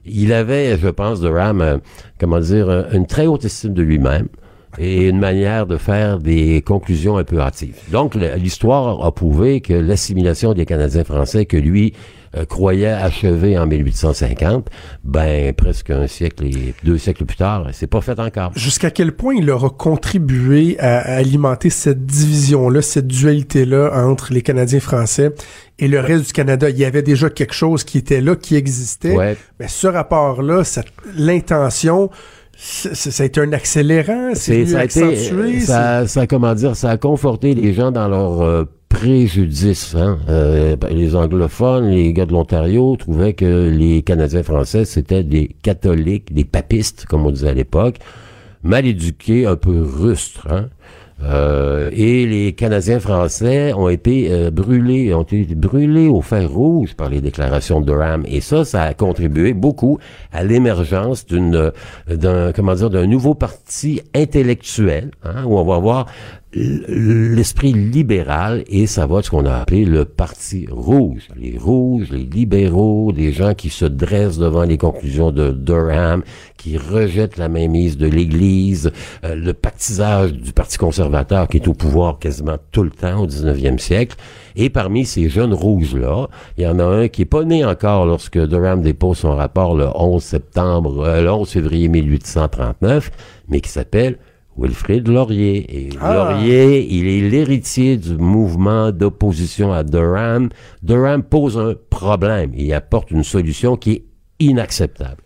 [0.06, 1.78] Il avait, je pense, de Ram, euh,
[2.20, 4.28] comment dire, un- une très haute estime de lui-même
[4.78, 7.78] et une manière de faire des conclusions un peu hâtives.
[7.92, 11.94] Donc, l'histoire a prouvé que l'assimilation des Canadiens français que lui
[12.36, 14.68] euh, croyait achever en 1850,
[15.06, 18.52] ben presque un siècle et deux siècles plus tard, c'est pas fait encore.
[18.56, 24.82] Jusqu'à quel point il aura contribué à, alimenter cette division-là, cette dualité-là entre les Canadiens
[24.82, 25.34] français
[25.80, 26.70] et le reste du Canada?
[26.70, 29.16] Il y avait déjà quelque chose qui était là, qui existait.
[29.16, 29.38] Ouais.
[29.62, 30.64] Mais ce rapport-là,
[31.16, 32.10] l'intention,
[32.58, 36.92] ça a été un accélérant, c'est ça a été, c'est- ça, ça comment dire, ça
[36.92, 39.94] a conforté les gens dans leur euh, préjudice.
[39.96, 40.18] Hein.
[40.30, 46.34] Euh, les anglophones, les gars de l'Ontario trouvaient que les Canadiens français c'était des catholiques,
[46.34, 47.98] des papistes, comme on disait à l'époque,
[48.64, 50.48] mal éduqués, un peu rustres.
[50.50, 50.70] Hein.
[51.24, 56.94] Euh, et les Canadiens français ont été euh, brûlés, ont été brûlés au fer rouge
[56.96, 58.24] par les déclarations de Durham.
[58.28, 59.98] Et ça, ça a contribué beaucoup
[60.34, 61.72] à l'émergence d'une, euh,
[62.08, 66.06] d'un, comment dire, d'un nouveau parti intellectuel, hein, où on va avoir
[66.56, 71.28] l'esprit libéral et ça va ce qu'on a appelé le parti rouge.
[71.36, 76.24] Les rouges, les libéraux, des gens qui se dressent devant les conclusions de Durham,
[76.58, 78.92] qui rejettent la mainmise de l'Église,
[79.26, 83.28] euh, le pactisage du Parti conservateur qui est au pouvoir quasiment tout le temps au
[83.28, 84.16] 19e siècle.
[84.56, 88.06] Et parmi ces jeunes rouges-là, il y en a un qui est pas né encore
[88.06, 93.12] lorsque Durham dépose son rapport le 11 septembre, euh, le 11 février 1839,
[93.50, 94.18] mais qui s'appelle
[94.58, 95.66] Wilfrid Laurier.
[95.88, 96.14] Et Ah.
[96.14, 100.50] Laurier, il est l'héritier du mouvement d'opposition à Durham.
[100.82, 104.06] Durham pose un problème et il apporte une solution qui est
[104.40, 105.22] inacceptable.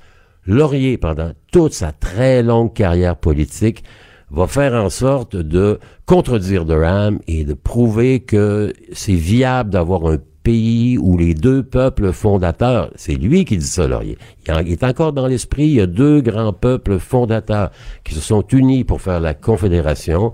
[0.46, 3.84] Laurier, pendant toute sa très longue carrière politique,
[4.32, 10.18] va faire en sorte de contredire Durham et de prouver que c'est viable d'avoir un
[10.50, 14.18] pays où les deux peuples fondateurs, c'est lui qui dit ça, Laurier.
[14.48, 17.70] Il est encore dans l'esprit, il y a deux grands peuples fondateurs
[18.04, 20.34] qui se sont unis pour faire la confédération,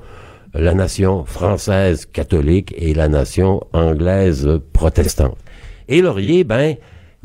[0.53, 5.36] la nation française catholique et la nation anglaise protestante.
[5.89, 6.76] Et Laurier, ben,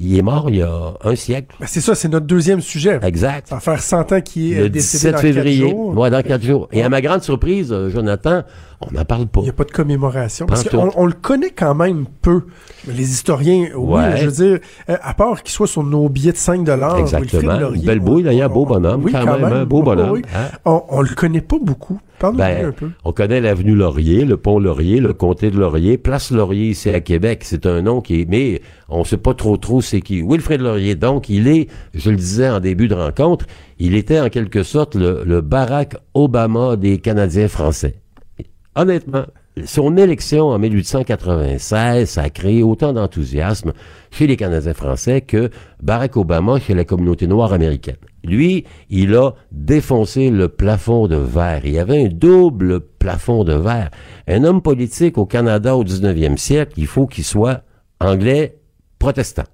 [0.03, 1.55] Il est mort il y a un siècle.
[1.61, 2.99] Ben, c'est ça, c'est notre deuxième sujet.
[3.03, 3.49] Exact.
[3.49, 5.61] Ça va faire 100 ans qu'il est Le décédé 17 dans février.
[5.67, 5.99] quatre jours.
[5.99, 6.69] Ouais, dans quatre jours.
[6.73, 8.43] Et à ma grande surprise, euh, Jonathan,
[8.81, 9.41] on n'en parle pas.
[9.41, 10.47] Il n'y a pas de commémoration.
[10.47, 12.43] Parce qu'on on le connaît quand même peu.
[12.89, 14.17] Les historiens, oui, Ouais.
[14.17, 14.59] je veux dire,
[14.89, 16.67] euh, à part qu'il soit sur nos billets de 5
[16.99, 17.59] Exactement.
[17.59, 20.23] Laurier, belle bouille, d'ailleurs, beau bonhomme, Oui, quand même, un beau bonhomme, Oui.
[20.35, 20.49] hein.
[20.65, 22.01] On, on le connaît pas beaucoup.
[22.23, 22.91] Ben, un peu.
[23.07, 27.01] on connaît l'avenue Laurier, le pont Laurier, le comté de Laurier, place Laurier ici à
[27.01, 27.41] Québec.
[27.45, 28.61] C'est un nom qui est, mais
[28.91, 30.21] on sait pas trop trop c'est qui.
[30.21, 30.97] Wilfrid Laurier.
[30.97, 33.47] Donc, il est, je le disais en début de rencontre,
[33.79, 37.95] il était en quelque sorte le, le Barack Obama des Canadiens français.
[38.77, 39.25] Honnêtement,
[39.65, 43.73] son élection en 1896, ça a créé autant d'enthousiasme
[44.11, 45.51] chez les Canadiens français que
[45.83, 47.97] Barack Obama chez la communauté noire américaine.
[48.23, 51.63] Lui, il a défoncé le plafond de verre.
[51.65, 53.91] Il y avait un double plafond de verre.
[54.29, 57.63] Un homme politique au Canada au 19e siècle, il faut qu'il soit
[57.99, 58.59] anglais
[58.99, 59.47] protestant.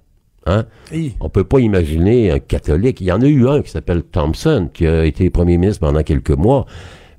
[0.45, 0.65] Hein?
[0.91, 1.15] Hey.
[1.19, 3.01] On peut pas imaginer un catholique.
[3.01, 6.03] Il y en a eu un qui s'appelle Thompson, qui a été premier ministre pendant
[6.03, 6.65] quelques mois.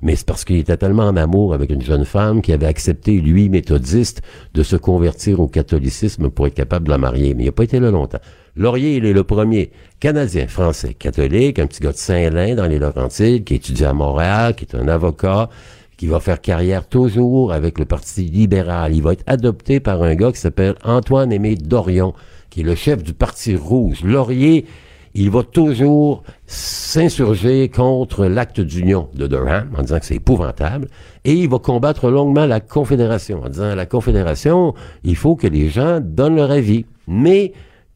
[0.01, 3.19] Mais c'est parce qu'il était tellement en amour avec une jeune femme qui avait accepté,
[3.19, 4.21] lui, méthodiste,
[4.53, 7.33] de se convertir au catholicisme pour être capable de la marier.
[7.33, 8.19] Mais il n'a pas été là longtemps.
[8.55, 12.79] Laurier, il est le premier Canadien, français, catholique, un petit gars de Saint-Lin dans les
[12.79, 15.49] Laurentides, qui étudie à Montréal, qui est un avocat,
[15.97, 18.95] qui va faire carrière toujours avec le Parti libéral.
[18.95, 22.13] Il va être adopté par un gars qui s'appelle Antoine-Aimé Dorion,
[22.49, 24.03] qui est le chef du Parti rouge.
[24.03, 24.65] Laurier,
[25.13, 30.87] il va toujours s'insurger contre l'acte d'union de Durham en disant que c'est épouvantable
[31.25, 35.69] et il va combattre longuement la Confédération en disant la Confédération, il faut que les
[35.69, 36.85] gens donnent leur avis.
[37.07, 37.53] Mais,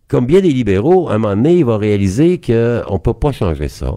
[0.07, 3.67] comme bien des libéraux, à un moment donné, il va réaliser qu'on peut pas changer
[3.67, 3.95] ça.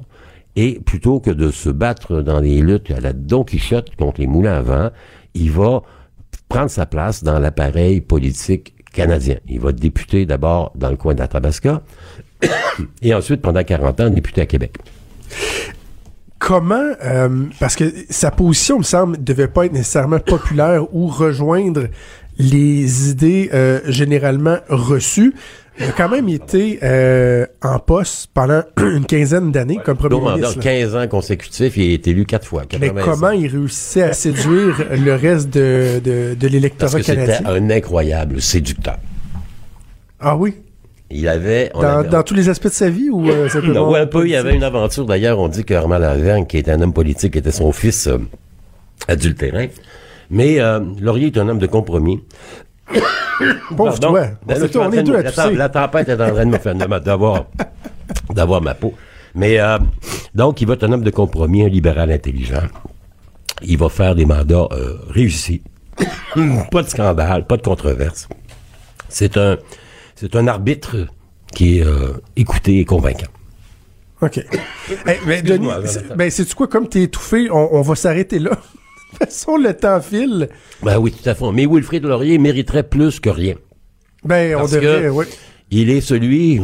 [0.54, 4.26] Et plutôt que de se battre dans des luttes à la Don Quichotte contre les
[4.26, 4.90] moulins à vent,
[5.34, 5.82] il va
[6.48, 9.36] prendre sa place dans l'appareil politique canadien.
[9.46, 11.82] Il va être député d'abord dans le coin de la Tabasca
[13.02, 14.78] et ensuite, pendant 40 ans, député à Québec.
[16.38, 21.88] Comment, euh, parce que sa position, me semble, devait pas être nécessairement populaire ou rejoindre
[22.38, 25.34] les idées euh, généralement reçues.
[25.78, 30.56] Il a quand même été euh, en poste pendant une quinzaine d'années comme premier ministre.
[30.58, 30.62] là.
[30.62, 32.62] 15 ans consécutifs, il a été élu quatre fois.
[32.78, 33.04] Mais 85.
[33.04, 37.50] comment il réussissait à séduire le reste de, de, de l'électorat que c'était canadien?
[37.50, 38.98] un incroyable séducteur.
[40.20, 40.54] Ah oui?
[41.10, 41.70] Il avait...
[41.74, 43.74] on Dans, avait- dans tous les aspects de sa vie ou euh, simplement...
[43.86, 44.26] Non, ouais, un peu.
[44.26, 45.04] Il y avait une aventure.
[45.06, 48.18] D'ailleurs, on dit que Armand Lavergne, qui était un homme politique, était son fils euh,
[49.08, 49.66] adultérin.
[50.30, 52.22] Mais euh, Laurier est un homme de compromis.
[53.76, 54.26] Pauvre toi.
[54.46, 57.44] Ben là, on est deux à la, tempête est en train de me faire d'avoir
[58.30, 58.94] d'avoir ma peau.
[59.34, 59.78] Mais euh,
[60.34, 62.62] donc, il va être un homme de compromis, un libéral intelligent.
[63.62, 65.62] Il va faire des mandats euh, réussis.
[66.70, 68.28] pas de scandale, pas de controverse.
[69.08, 69.56] C'est un
[70.16, 71.06] c'est un arbitre
[71.54, 73.26] qui est euh, écouté et convaincant.
[74.22, 74.38] OK.
[75.06, 76.66] Hey, mais Denis, c'est- ben, sais-tu quoi?
[76.68, 78.50] Comme t'es étouffé, on, on va s'arrêter là?
[79.12, 80.48] De toute façon, le temps file.
[80.82, 81.44] Ben oui, tout à fait.
[81.52, 83.54] Mais Wilfrid Laurier mériterait plus que rien.
[84.24, 85.24] Ben, on devrait, que- oui.
[85.70, 86.60] Il est celui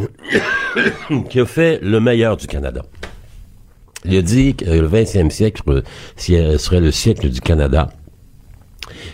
[1.30, 2.82] qui a fait le meilleur du Canada.
[4.04, 5.82] Il a dit que le 20e siècle
[6.16, 7.90] serait le siècle du Canada.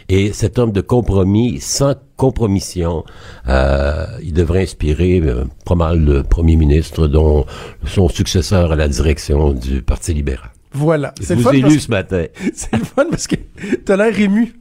[0.08, 3.04] Et cet homme de compromis, sans compromission,
[3.48, 7.46] euh, il devrait inspirer euh, pas mal de premiers ministres, dont
[7.86, 10.50] son successeur à la direction du Parti libéral.
[10.72, 11.14] Voilà.
[11.20, 12.24] C'est le vous fun ai parce- lu ce matin.
[12.54, 13.36] C'est le fun parce que
[13.84, 14.52] t'as l'air ému.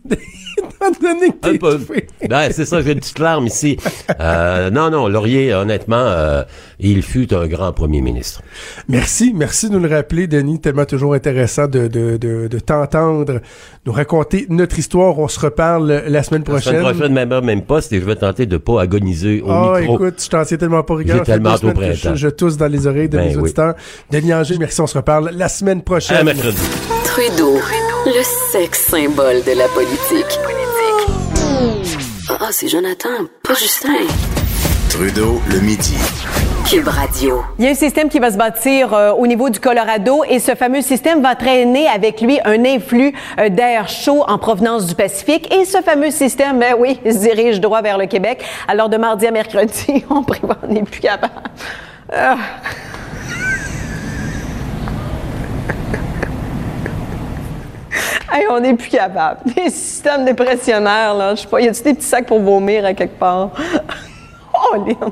[0.57, 1.75] Étant donné que t'es Un peu.
[1.75, 2.07] étouffé.
[2.29, 3.77] Ben, c'est ça, j'ai une petite larme ici.
[4.19, 6.43] Euh, non, non, Laurier, honnêtement, euh,
[6.79, 8.41] il fut un grand premier ministre.
[8.87, 10.59] Merci, merci de nous le rappeler, Denis.
[10.59, 13.41] Tellement toujours intéressant de, de, de, de t'entendre
[13.85, 15.17] nous raconter notre histoire.
[15.19, 16.73] On se reparle la semaine La prochaine.
[16.81, 19.79] semaine prochaine, même heure, même poste, et je vais tenter de pas agoniser au Ah,
[19.79, 19.95] micro.
[19.95, 21.23] écoute, je t'en tiens tellement pas rigueur.
[21.23, 22.15] Tellement au que je, printemps.
[22.15, 23.41] je tousse dans les oreilles de Ben mes oui.
[23.43, 23.75] auditeurs.
[24.11, 24.81] Denis Anger, merci.
[24.81, 26.17] On se reparle la semaine prochaine.
[26.17, 26.57] À mercredi.
[27.05, 27.55] Trudeau,
[28.05, 30.39] le sexe symbole de la politique.
[32.29, 33.09] Ah, c'est Jonathan,
[33.43, 33.93] pas Justin.
[34.89, 35.95] Trudeau, le midi.
[36.69, 37.43] Cube Radio.
[37.57, 40.39] Il y a un système qui va se bâtir euh, au niveau du Colorado et
[40.39, 44.95] ce fameux système va traîner avec lui un influx euh, d'air chaud en provenance du
[44.95, 45.53] Pacifique.
[45.53, 48.43] Et ce fameux système, ben oui, il se dirige droit vers le Québec.
[48.67, 51.33] Alors de mardi à mercredi, on prévoit, on n'est plus capable.
[52.13, 52.37] Ah.
[58.31, 59.39] Hey, on n'est plus capable.
[59.55, 61.35] Des systèmes dépressionnaires, là.
[61.35, 63.51] Je sais pas, y a-tu des petits sacs pour vomir à quelque part?
[64.53, 65.11] oh, Lynn.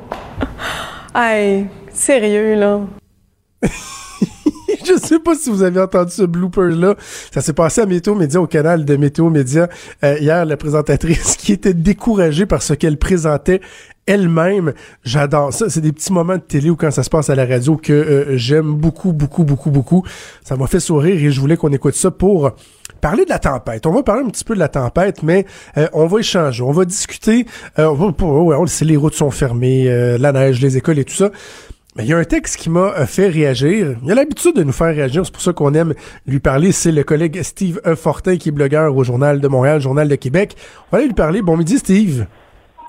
[1.16, 2.82] Hey, sérieux, là.
[4.86, 6.96] je sais pas si vous avez entendu ce blooper-là.
[7.34, 9.70] Ça s'est passé à Météo Média, au canal de Météo Média.
[10.04, 13.62] Euh, hier, la présentatrice qui était découragée par ce qu'elle présentait
[14.06, 14.74] elle-même.
[15.04, 15.70] J'adore ça.
[15.70, 17.94] C'est des petits moments de télé ou quand ça se passe à la radio que
[17.94, 20.04] euh, j'aime beaucoup, beaucoup, beaucoup, beaucoup.
[20.44, 22.52] Ça m'a fait sourire et je voulais qu'on écoute ça pour
[23.06, 23.86] parler de la tempête.
[23.86, 25.46] On va parler un petit peu de la tempête, mais
[25.78, 27.46] euh, on va échanger, on va discuter.
[27.78, 29.86] Euh, on, sait, les routes sont fermées,
[30.18, 31.30] la neige, les écoles et tout ça.
[31.96, 33.96] Mais il y a un texte qui m'a fait réagir.
[34.04, 35.94] Il a l'habitude de nous faire réagir, c'est pour ça qu'on aime
[36.26, 36.72] lui parler.
[36.72, 37.94] C'est le collègue Steve E.
[37.94, 40.56] Fortin, qui est blogueur au Journal de Montréal, Journal de Québec.
[40.88, 41.44] On va aller lui parler.
[41.44, 42.26] Bon midi, Steve.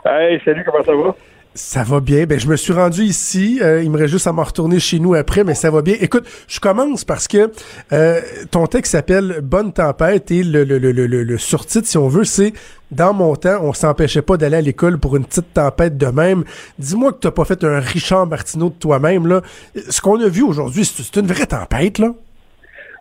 [0.06, 1.14] Hey, salut, comment ça va?
[1.56, 2.26] Ça va bien.
[2.26, 3.60] Ben, je me suis rendu ici.
[3.62, 5.94] Euh, il me reste juste à m'en retourner chez nous après, mais ça va bien.
[6.02, 7.50] Écoute, je commence parce que
[7.92, 12.08] euh, ton texte s'appelle Bonne tempête et le, le, le, le, le surtitre, si on
[12.08, 12.52] veut, c'est
[12.90, 16.44] Dans mon temps, on s'empêchait pas d'aller à l'école pour une petite tempête de même.
[16.78, 19.40] Dis-moi que t'as pas fait un Richard Martineau de toi-même, là.
[19.88, 22.08] Ce qu'on a vu aujourd'hui, c'est une vraie tempête, là.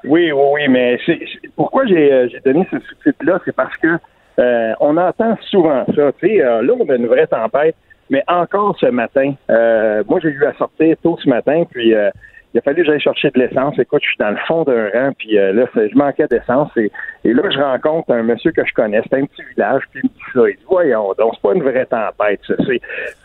[0.05, 1.19] Oui, oui, oui, mais c'est
[1.55, 3.97] pourquoi j'ai euh, donné ce sous-titre-là, c'est parce que
[4.39, 6.11] euh, on entend souvent ça.
[6.19, 7.75] Tu sais, euh, là, on a une vraie tempête,
[8.09, 12.57] mais encore ce matin, euh, moi, j'ai eu à sortir tôt ce matin, puis il
[12.57, 13.77] a fallu que j'aille chercher de l'essence.
[13.79, 16.69] Écoute, je suis dans le fond d'un rang, puis là, je manquais d'essence.
[16.77, 16.91] Et,
[17.23, 19.01] là, je rencontre un monsieur que je connais.
[19.09, 20.49] C'est un petit village, puis il me dit ça.
[20.49, 22.53] Il dit, voyons donc, c'est pas une vraie tempête, ça.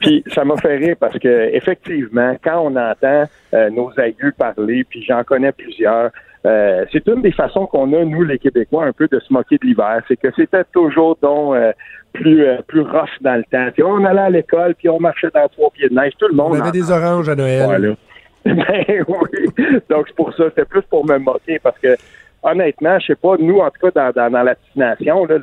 [0.01, 3.24] Puis ça m'a fait rire parce que effectivement, quand on entend
[3.70, 6.11] nos aïeux parler, puis j'en connais plusieurs,
[6.47, 9.59] euh, c'est une des façons qu'on a, nous, les Québécois, un peu de se moquer
[9.59, 10.03] de l'hiver.
[10.09, 11.72] C'est que c'était toujours donc euh,
[12.14, 13.70] plus euh, plus rough dans le temps.
[13.84, 16.12] on allait à l'école, puis on marchait dans trois pieds de neige.
[16.18, 16.53] Tout le monde.
[16.57, 17.64] On avait des oranges à Noël.
[17.64, 17.95] Voilà.
[18.45, 19.49] ben oui.
[19.91, 20.45] Donc c'est pour ça.
[20.49, 21.95] C'était plus pour me moquer parce que
[22.43, 25.38] honnêtement, je sais pas, nous, en tout cas, dans, dans, la destination, là,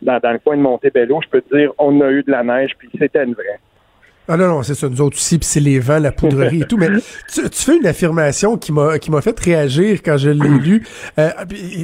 [0.00, 2.44] dans, dans, le coin de Montebello, je peux te dire, on a eu de la
[2.44, 3.58] neige, puis c'était une vraie.
[4.28, 6.64] Ah non, non, c'est ça, nous autres aussi, puis c'est les vents, la poudrerie et
[6.64, 6.76] tout.
[6.76, 6.88] Mais
[7.32, 10.84] tu, fais une affirmation qui m'a qui m'a fait réagir quand je l'ai lu,
[11.18, 11.30] euh,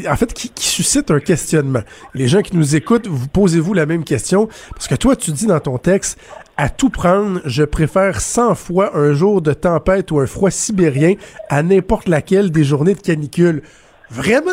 [0.09, 1.83] en fait, qui, suscite un questionnement.
[2.15, 5.47] Les gens qui nous écoutent, vous posez-vous la même question, parce que toi, tu dis
[5.47, 6.19] dans ton texte,
[6.57, 11.15] à tout prendre, je préfère 100 fois un jour de tempête ou un froid sibérien
[11.49, 13.63] à n'importe laquelle des journées de canicule.
[14.11, 14.51] Vraiment?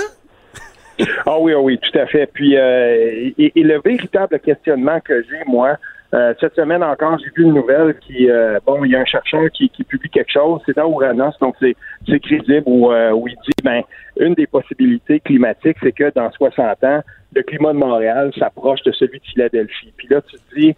[1.25, 2.29] Ah oui, ah oui, tout à fait.
[2.33, 5.77] Puis, euh, et, le véritable questionnement que j'ai, moi,
[6.13, 9.05] euh, cette semaine encore, j'ai vu une nouvelle qui, euh, bon, il y a un
[9.05, 11.75] chercheur qui, qui publie quelque chose, c'est dans Uranus, donc c'est,
[12.07, 13.83] c'est crédible, où, euh, où il dit, ben,
[14.19, 17.01] une des possibilités climatiques, c'est que dans 60 ans,
[17.33, 19.93] le climat de Montréal s'approche de celui de Philadelphie.
[19.97, 20.75] Puis là, tu te dis,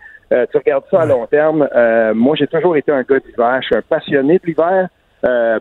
[0.52, 1.68] tu regardes ça à long terme,
[2.14, 4.90] moi, j'ai toujours été un gars d'hiver, je suis un passionné de l'hiver,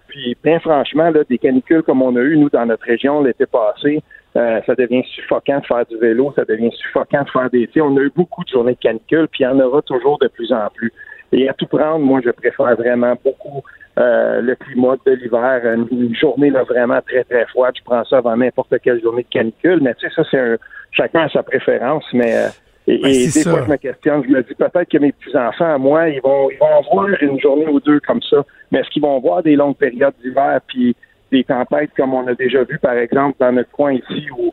[0.09, 3.47] puis bien franchement, là, des canicules comme on a eu, nous, dans notre région l'été
[3.47, 4.03] passé,
[4.37, 7.97] euh, ça devient suffocant de faire du vélo, ça devient suffocant de faire des On
[7.97, 10.53] a eu beaucoup de journées de canicule, puis il y en aura toujours de plus
[10.53, 10.93] en plus.
[11.33, 13.63] Et à tout prendre, moi, je préfère vraiment beaucoup
[13.99, 15.63] euh, le climat de l'hiver.
[15.91, 19.29] Une, journée là, vraiment très, très froide, je prends ça avant n'importe quelle journée de
[19.29, 19.81] canicule.
[19.83, 20.57] Mais tu sais, ça, c'est un
[20.93, 22.49] chacun a sa préférence, mais euh,
[22.95, 25.79] et, ben, des fois, je me questionne, je me dis peut-être que mes petits-enfants, à
[25.79, 29.03] moi, ils vont, ils vont voir une journée ou deux comme ça, mais est-ce qu'ils
[29.03, 30.97] vont voir des longues périodes d'hiver, puis
[31.31, 34.53] des tempêtes comme on a déjà vu, par exemple, dans notre coin ici, où,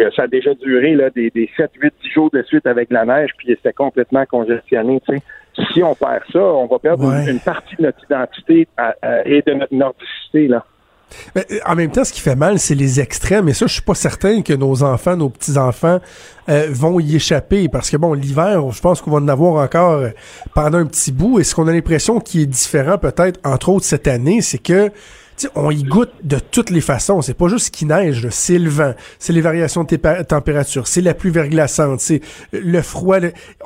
[0.00, 2.90] euh, ça a déjà duré là, des, des 7, 8, 10 jours de suite avec
[2.90, 5.00] la neige, puis c'était complètement congestionné.
[5.06, 5.22] Tu sais.
[5.72, 8.68] Si on perd ça, on va perdre une, partie de notre identité
[9.24, 10.48] et de notre nordicité.
[10.48, 10.66] Là.
[11.34, 13.48] Mais, euh, en même temps, ce qui fait mal, c'est les extrêmes.
[13.48, 16.00] Et ça, je suis pas certain que nos enfants, nos petits-enfants
[16.48, 17.68] euh, vont y échapper.
[17.68, 20.02] Parce que bon, l'hiver, je pense qu'on va en avoir encore
[20.54, 21.40] pendant un petit bout.
[21.40, 24.90] Et ce qu'on a l'impression qui est différent, peut-être, entre autres cette année, c'est que
[25.54, 27.22] on y goûte de toutes les façons.
[27.22, 31.00] C'est pas juste ce qui neige, c'est le vent, c'est les variations de température, c'est
[31.00, 32.20] la pluie verglaçante, c'est
[32.52, 33.18] le froid.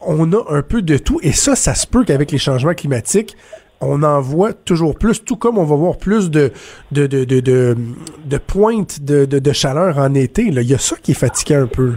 [0.02, 1.20] On a un peu de tout.
[1.22, 3.36] Et ça, ça se peut qu'avec les changements climatiques,
[3.80, 6.50] on en voit toujours plus, tout comme on va voir plus de,
[6.92, 10.42] de, de, de, de, pointes de, de, chaleur en été.
[10.42, 11.94] Il y a ça qui est fatigué un peu.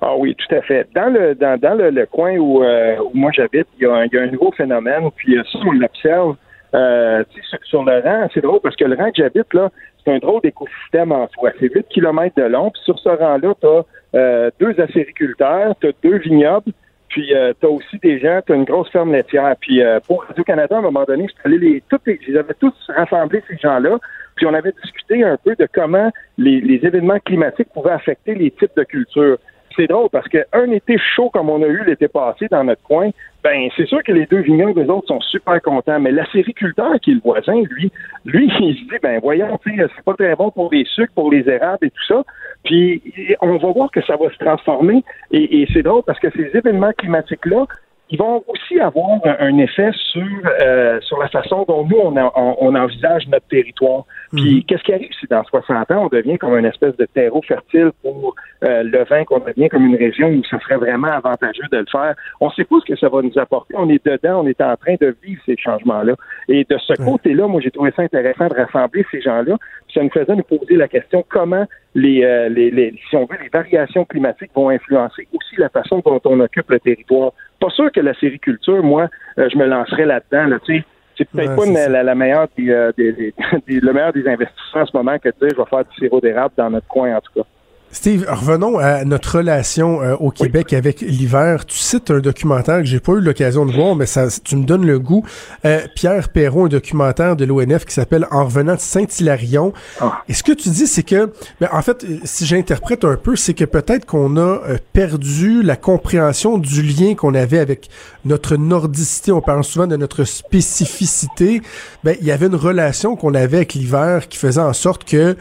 [0.00, 0.86] Ah oui, tout à fait.
[0.94, 4.22] Dans le dans, dans le, coin où, euh, où moi j'habite, il y, y, a
[4.22, 6.36] un nouveau phénomène, puis ça, on l'observe
[6.74, 7.22] euh,
[7.62, 9.70] sur, le rang, c'est drôle parce que le rang que j'habite, là,
[10.04, 11.50] c'est un drôle d'écosystème en soi.
[11.60, 12.70] C'est 8 km de long.
[12.70, 16.72] Puis sur ce rang-là, tu as euh, deux acériculteurs, tu as deux vignobles,
[17.14, 19.54] puis euh, tu aussi des gens, tu as une grosse ferme laitière.
[19.60, 22.18] Puis euh, pour Radio-Canada, à un moment donné, je allé les, toutes les,
[22.58, 23.98] tous rassemblé ces gens-là,
[24.34, 28.50] puis on avait discuté un peu de comment les, les événements climatiques pouvaient affecter les
[28.50, 29.38] types de cultures
[29.76, 33.10] c'est drôle parce qu'un été chaud comme on a eu l'été passé dans notre coin,
[33.42, 36.00] ben c'est sûr que les deux vignobles, eux autres, sont super contents.
[36.00, 37.92] Mais la sériculteur, qui est le voisin, lui,
[38.24, 41.48] lui, il se dit, ben voyons, c'est pas très bon pour les sucres, pour les
[41.48, 42.22] érables et tout ça.
[42.64, 43.02] Puis
[43.40, 45.04] on va voir que ça va se transformer.
[45.30, 47.66] Et, c'est drôle parce que ces événements climatiques-là,
[48.10, 50.22] ils vont aussi avoir un, effet sur
[50.62, 54.04] euh, sur la façon dont nous on, on, envisage notre territoire.
[54.30, 54.62] Puis mhm.
[54.64, 57.92] qu'est-ce qui arrive si dans 60 ans on devient comme une espèce de terreau fertile
[58.02, 58.34] pour
[58.64, 61.86] euh, le vin, qu'on devient comme une région où ça serait vraiment avantageux de le
[61.90, 62.14] faire?
[62.40, 63.74] On ne sait pas ce que ça va nous apporter.
[63.76, 66.14] On est dedans, on est en train de vivre ces changements-là.
[66.48, 69.56] Et de ce côté-là, moi j'ai trouvé ça intéressant de rassembler ces gens-là.
[69.94, 73.38] Ça nous faisait nous poser la question comment les, euh, les, les si on veut
[73.40, 77.90] les variations climatiques vont influencer aussi la façon dont on occupe le territoire pas sûr
[77.92, 80.46] que la sériculture, moi, euh, je me lancerais là-dedans.
[80.46, 80.84] Là, tu sais,
[81.16, 83.34] c'est peut-être pas la, meilleure euh, des,
[83.68, 86.20] le meilleur des investissements en ce moment que de dire je vais faire du sirop
[86.20, 87.46] d'érable dans notre coin en tout cas.
[87.94, 91.64] Steve, revenons à notre relation euh, au Québec avec l'hiver.
[91.64, 94.64] Tu cites un documentaire que j'ai pas eu l'occasion de voir, mais ça, tu me
[94.64, 95.24] donnes le goût.
[95.64, 99.72] Euh, Pierre Perron, un documentaire de l'ONF qui s'appelle En revenant de Saint-Hilarion.
[100.00, 100.22] Ah.
[100.28, 103.54] Et ce que tu dis, c'est que, ben, en fait, si j'interprète un peu, c'est
[103.54, 107.88] que peut-être qu'on a euh, perdu la compréhension du lien qu'on avait avec
[108.24, 109.30] notre nordicité.
[109.30, 111.62] On parle souvent de notre spécificité.
[112.02, 115.36] Ben, il y avait une relation qu'on avait avec l'hiver qui faisait en sorte que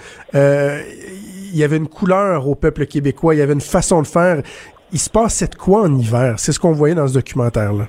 [1.54, 4.42] il y avait une couleur au peuple québécois, il y avait une façon de faire.
[4.92, 6.36] Il se passait de quoi en hiver?
[6.38, 7.88] C'est ce qu'on voyait dans ce documentaire-là.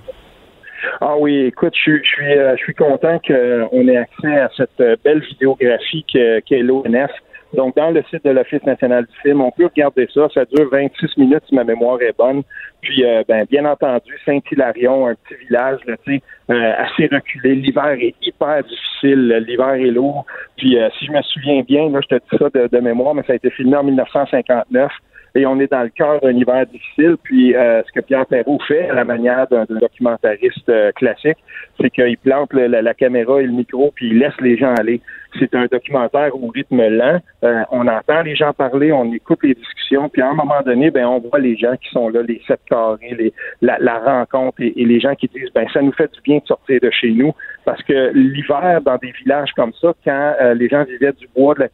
[1.00, 6.04] Ah oui, écoute, je, suis, je suis content qu'on ait accès à cette belle vidéographie
[6.12, 7.10] qu'est l'ONF.
[7.54, 10.28] Donc, dans le site de l'Office national du film, on peut regarder ça.
[10.34, 12.42] Ça dure 26 minutes si ma mémoire est bonne.
[12.80, 17.54] Puis, euh, ben, bien entendu, Saint-Hilarion, un petit village, euh, assez reculé.
[17.54, 19.44] L'hiver est hyper difficile.
[19.46, 20.26] L'hiver est lourd.
[20.56, 23.14] Puis, euh, si je me souviens bien, là, je te dis ça de, de mémoire,
[23.14, 24.90] mais ça a été filmé en 1959
[25.34, 27.16] et on est dans le cœur d'un hiver difficile.
[27.22, 31.38] Puis euh, ce que Pierre Perrault fait, à la manière d'un documentariste euh, classique,
[31.80, 35.00] c'est qu'il plante la, caméra et le micro, puis il laisse les gens aller.
[35.40, 37.18] C'est un documentaire au rythme lent.
[37.42, 40.92] Euh, on entend les gens parler, on écoute les discussions, puis à un moment donné,
[40.92, 44.72] ben on voit les gens qui sont là, les sept carrés, les, la, rencontre et,
[44.76, 47.32] les gens qui disent ben ça nous fait du bien de sortir de chez nous
[47.64, 51.60] parce que l'hiver dans des villages comme ça, quand les gens vivaient du bois, de
[51.60, 51.68] la,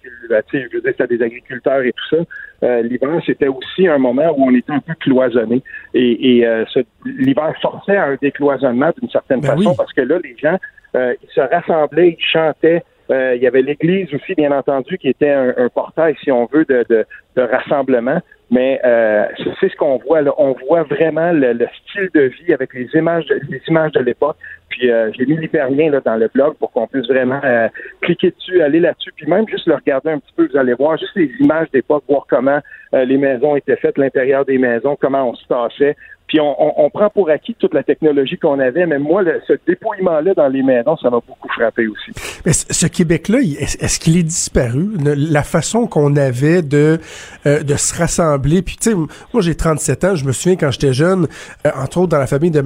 [0.53, 4.49] je veux dire, c'était des agriculteurs et tout ça, l'hiver c'était aussi un moment où
[4.49, 5.63] on était un peu cloisonné.
[5.95, 6.65] Et, et euh,
[7.05, 10.59] l'hiver forçait à un décloisonnement d'une certaine ben façon parce que là, les gens,
[10.95, 12.83] euh, ils se rassemblaient, ils chantaient.
[13.11, 16.65] Euh, il y avait l'Église aussi, bien entendu, qui était un, portail, si on veut,
[16.65, 17.05] de, de,
[17.37, 18.21] de rassemblement.
[18.51, 19.27] Mais euh,
[19.61, 20.23] c'est ce qu'on voit.
[20.23, 20.33] Là.
[20.39, 24.37] On voit vraiment le, style de vie avec les images, les images de l'époque.
[24.71, 27.69] Puis euh, j'ai mis l'hyperlien là dans le blog pour qu'on puisse vraiment euh,
[28.01, 30.49] cliquer dessus, aller là-dessus, puis même juste le regarder un petit peu.
[30.49, 32.61] Vous allez voir juste les images d'époque, voir comment
[32.95, 35.97] euh, les maisons étaient faites, l'intérieur des maisons, comment on se passait.
[36.31, 40.33] Puis on, on, prend pour acquis toute la technologie qu'on avait, mais moi, ce dépouillement-là
[40.35, 42.13] dans les maisons, ça m'a beaucoup frappé aussi.
[42.47, 44.91] Mais ce Québec-là, est-ce qu'il est disparu?
[45.05, 47.01] La façon qu'on avait de,
[47.47, 50.71] euh, de se rassembler, puis tu sais, moi j'ai 37 ans, je me souviens quand
[50.71, 51.27] j'étais jeune,
[51.67, 52.61] euh, entre autres dans la famille de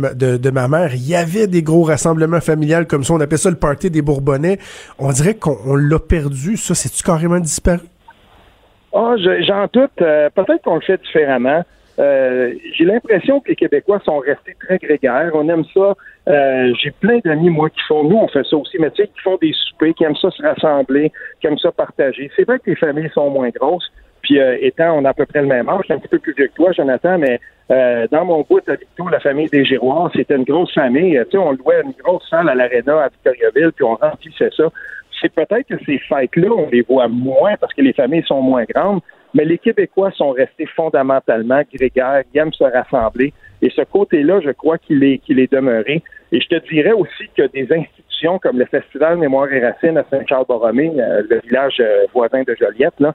[0.51, 3.57] ma, mère, il y avait des gros rassemblements familiales comme ça, on appelait ça le
[3.57, 4.59] party des Bourbonnais.
[4.99, 7.87] On dirait qu'on l'a perdu, ça, c'est-tu carrément disparu?
[8.95, 9.91] Ah, j'en doute.
[10.01, 11.63] Euh, peut-être qu'on le fait différemment.
[11.99, 15.31] Euh, j'ai l'impression que les Québécois sont restés très grégaires.
[15.35, 15.95] On aime ça.
[16.83, 19.21] J'ai plein d'amis, moi, qui font, nous, on fait ça aussi, mais tu sais, qui
[19.23, 22.31] font des soupers, qui aiment ça se rassembler, qui aiment ça partager.
[22.37, 23.91] C'est vrai que les familles sont moins grosses.
[24.25, 26.19] Puis euh, étant, on a à peu près le même âge, je un petit peu
[26.19, 30.11] plus vieux que toi, Jonathan, mais dans mon bout à Victo, la famille des Giroirs,
[30.15, 31.19] c'était une grosse famille.
[31.25, 34.65] Tu sais, on louait une grosse salle à l'Arena à Victoriaville, puis on remplissait ça.
[35.23, 38.65] C'est peut-être que ces fêtes-là, on les voit moins parce que les familles sont moins
[38.65, 39.01] grandes,
[39.33, 43.33] mais les Québécois sont restés fondamentalement grégaires, ils aiment se rassembler.
[43.63, 46.03] Et ce côté-là, je crois qu'il est, qu'il est demeuré.
[46.33, 50.05] Et je te dirais aussi que des institutions comme le Festival Mémoire et Racines à
[50.11, 53.15] Saint-Charles-Borromée, euh, le village euh, voisin de Joliette, là,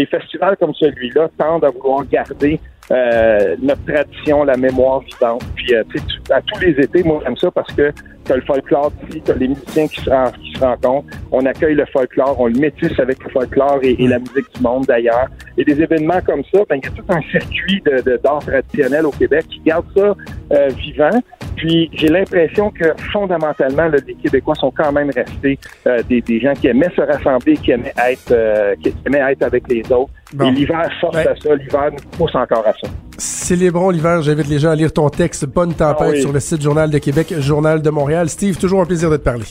[0.00, 2.58] des festivals comme celui-là tendent à vouloir garder
[2.90, 5.44] euh, notre tradition, la mémoire vivante.
[5.54, 5.84] Puis, euh,
[6.30, 7.92] à tous les étés, moi, j'aime ça parce que
[8.24, 11.84] t'as le folklore ici, t'as les musiciens qui se, qui se rencontrent, on accueille le
[11.86, 15.28] folklore, on le métisse avec le folklore et, la musique du monde d'ailleurs.
[15.58, 19.06] Et des événements comme ça, ben, il y a tout un circuit de, d'art traditionnel
[19.06, 20.14] au Québec qui garde ça
[20.52, 21.20] euh, vivant.
[21.56, 26.52] Puis j'ai l'impression que fondamentalement, les Québécois sont quand même restés euh, des, des, gens
[26.54, 30.10] qui aimaient se rassembler, qui aimaient être, euh, qui aimaient être avec les autres.
[30.40, 32.88] Et l'hiver force à ça, l'hiver nous pousse encore à ça.
[33.18, 36.62] Célébrons l'hiver, j'invite les gens à lire ton texte Bonne tempête ah sur le site
[36.62, 38.28] Journal de Québec, Journal de Montréal.
[38.28, 39.44] Steve, toujours un plaisir de te parler.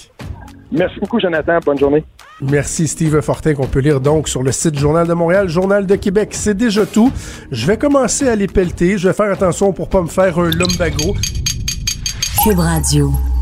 [0.71, 1.59] Merci beaucoup, Jonathan.
[1.65, 2.03] Bonne journée.
[2.41, 5.95] Merci, Steve Fortin, qu'on peut lire donc sur le site Journal de Montréal, Journal de
[5.95, 6.29] Québec.
[6.31, 7.11] C'est déjà tout.
[7.51, 8.97] Je vais commencer à les pelleter.
[8.97, 11.15] Je vais faire attention pour pas me faire un lumbago.
[12.41, 13.38] Cube Radio.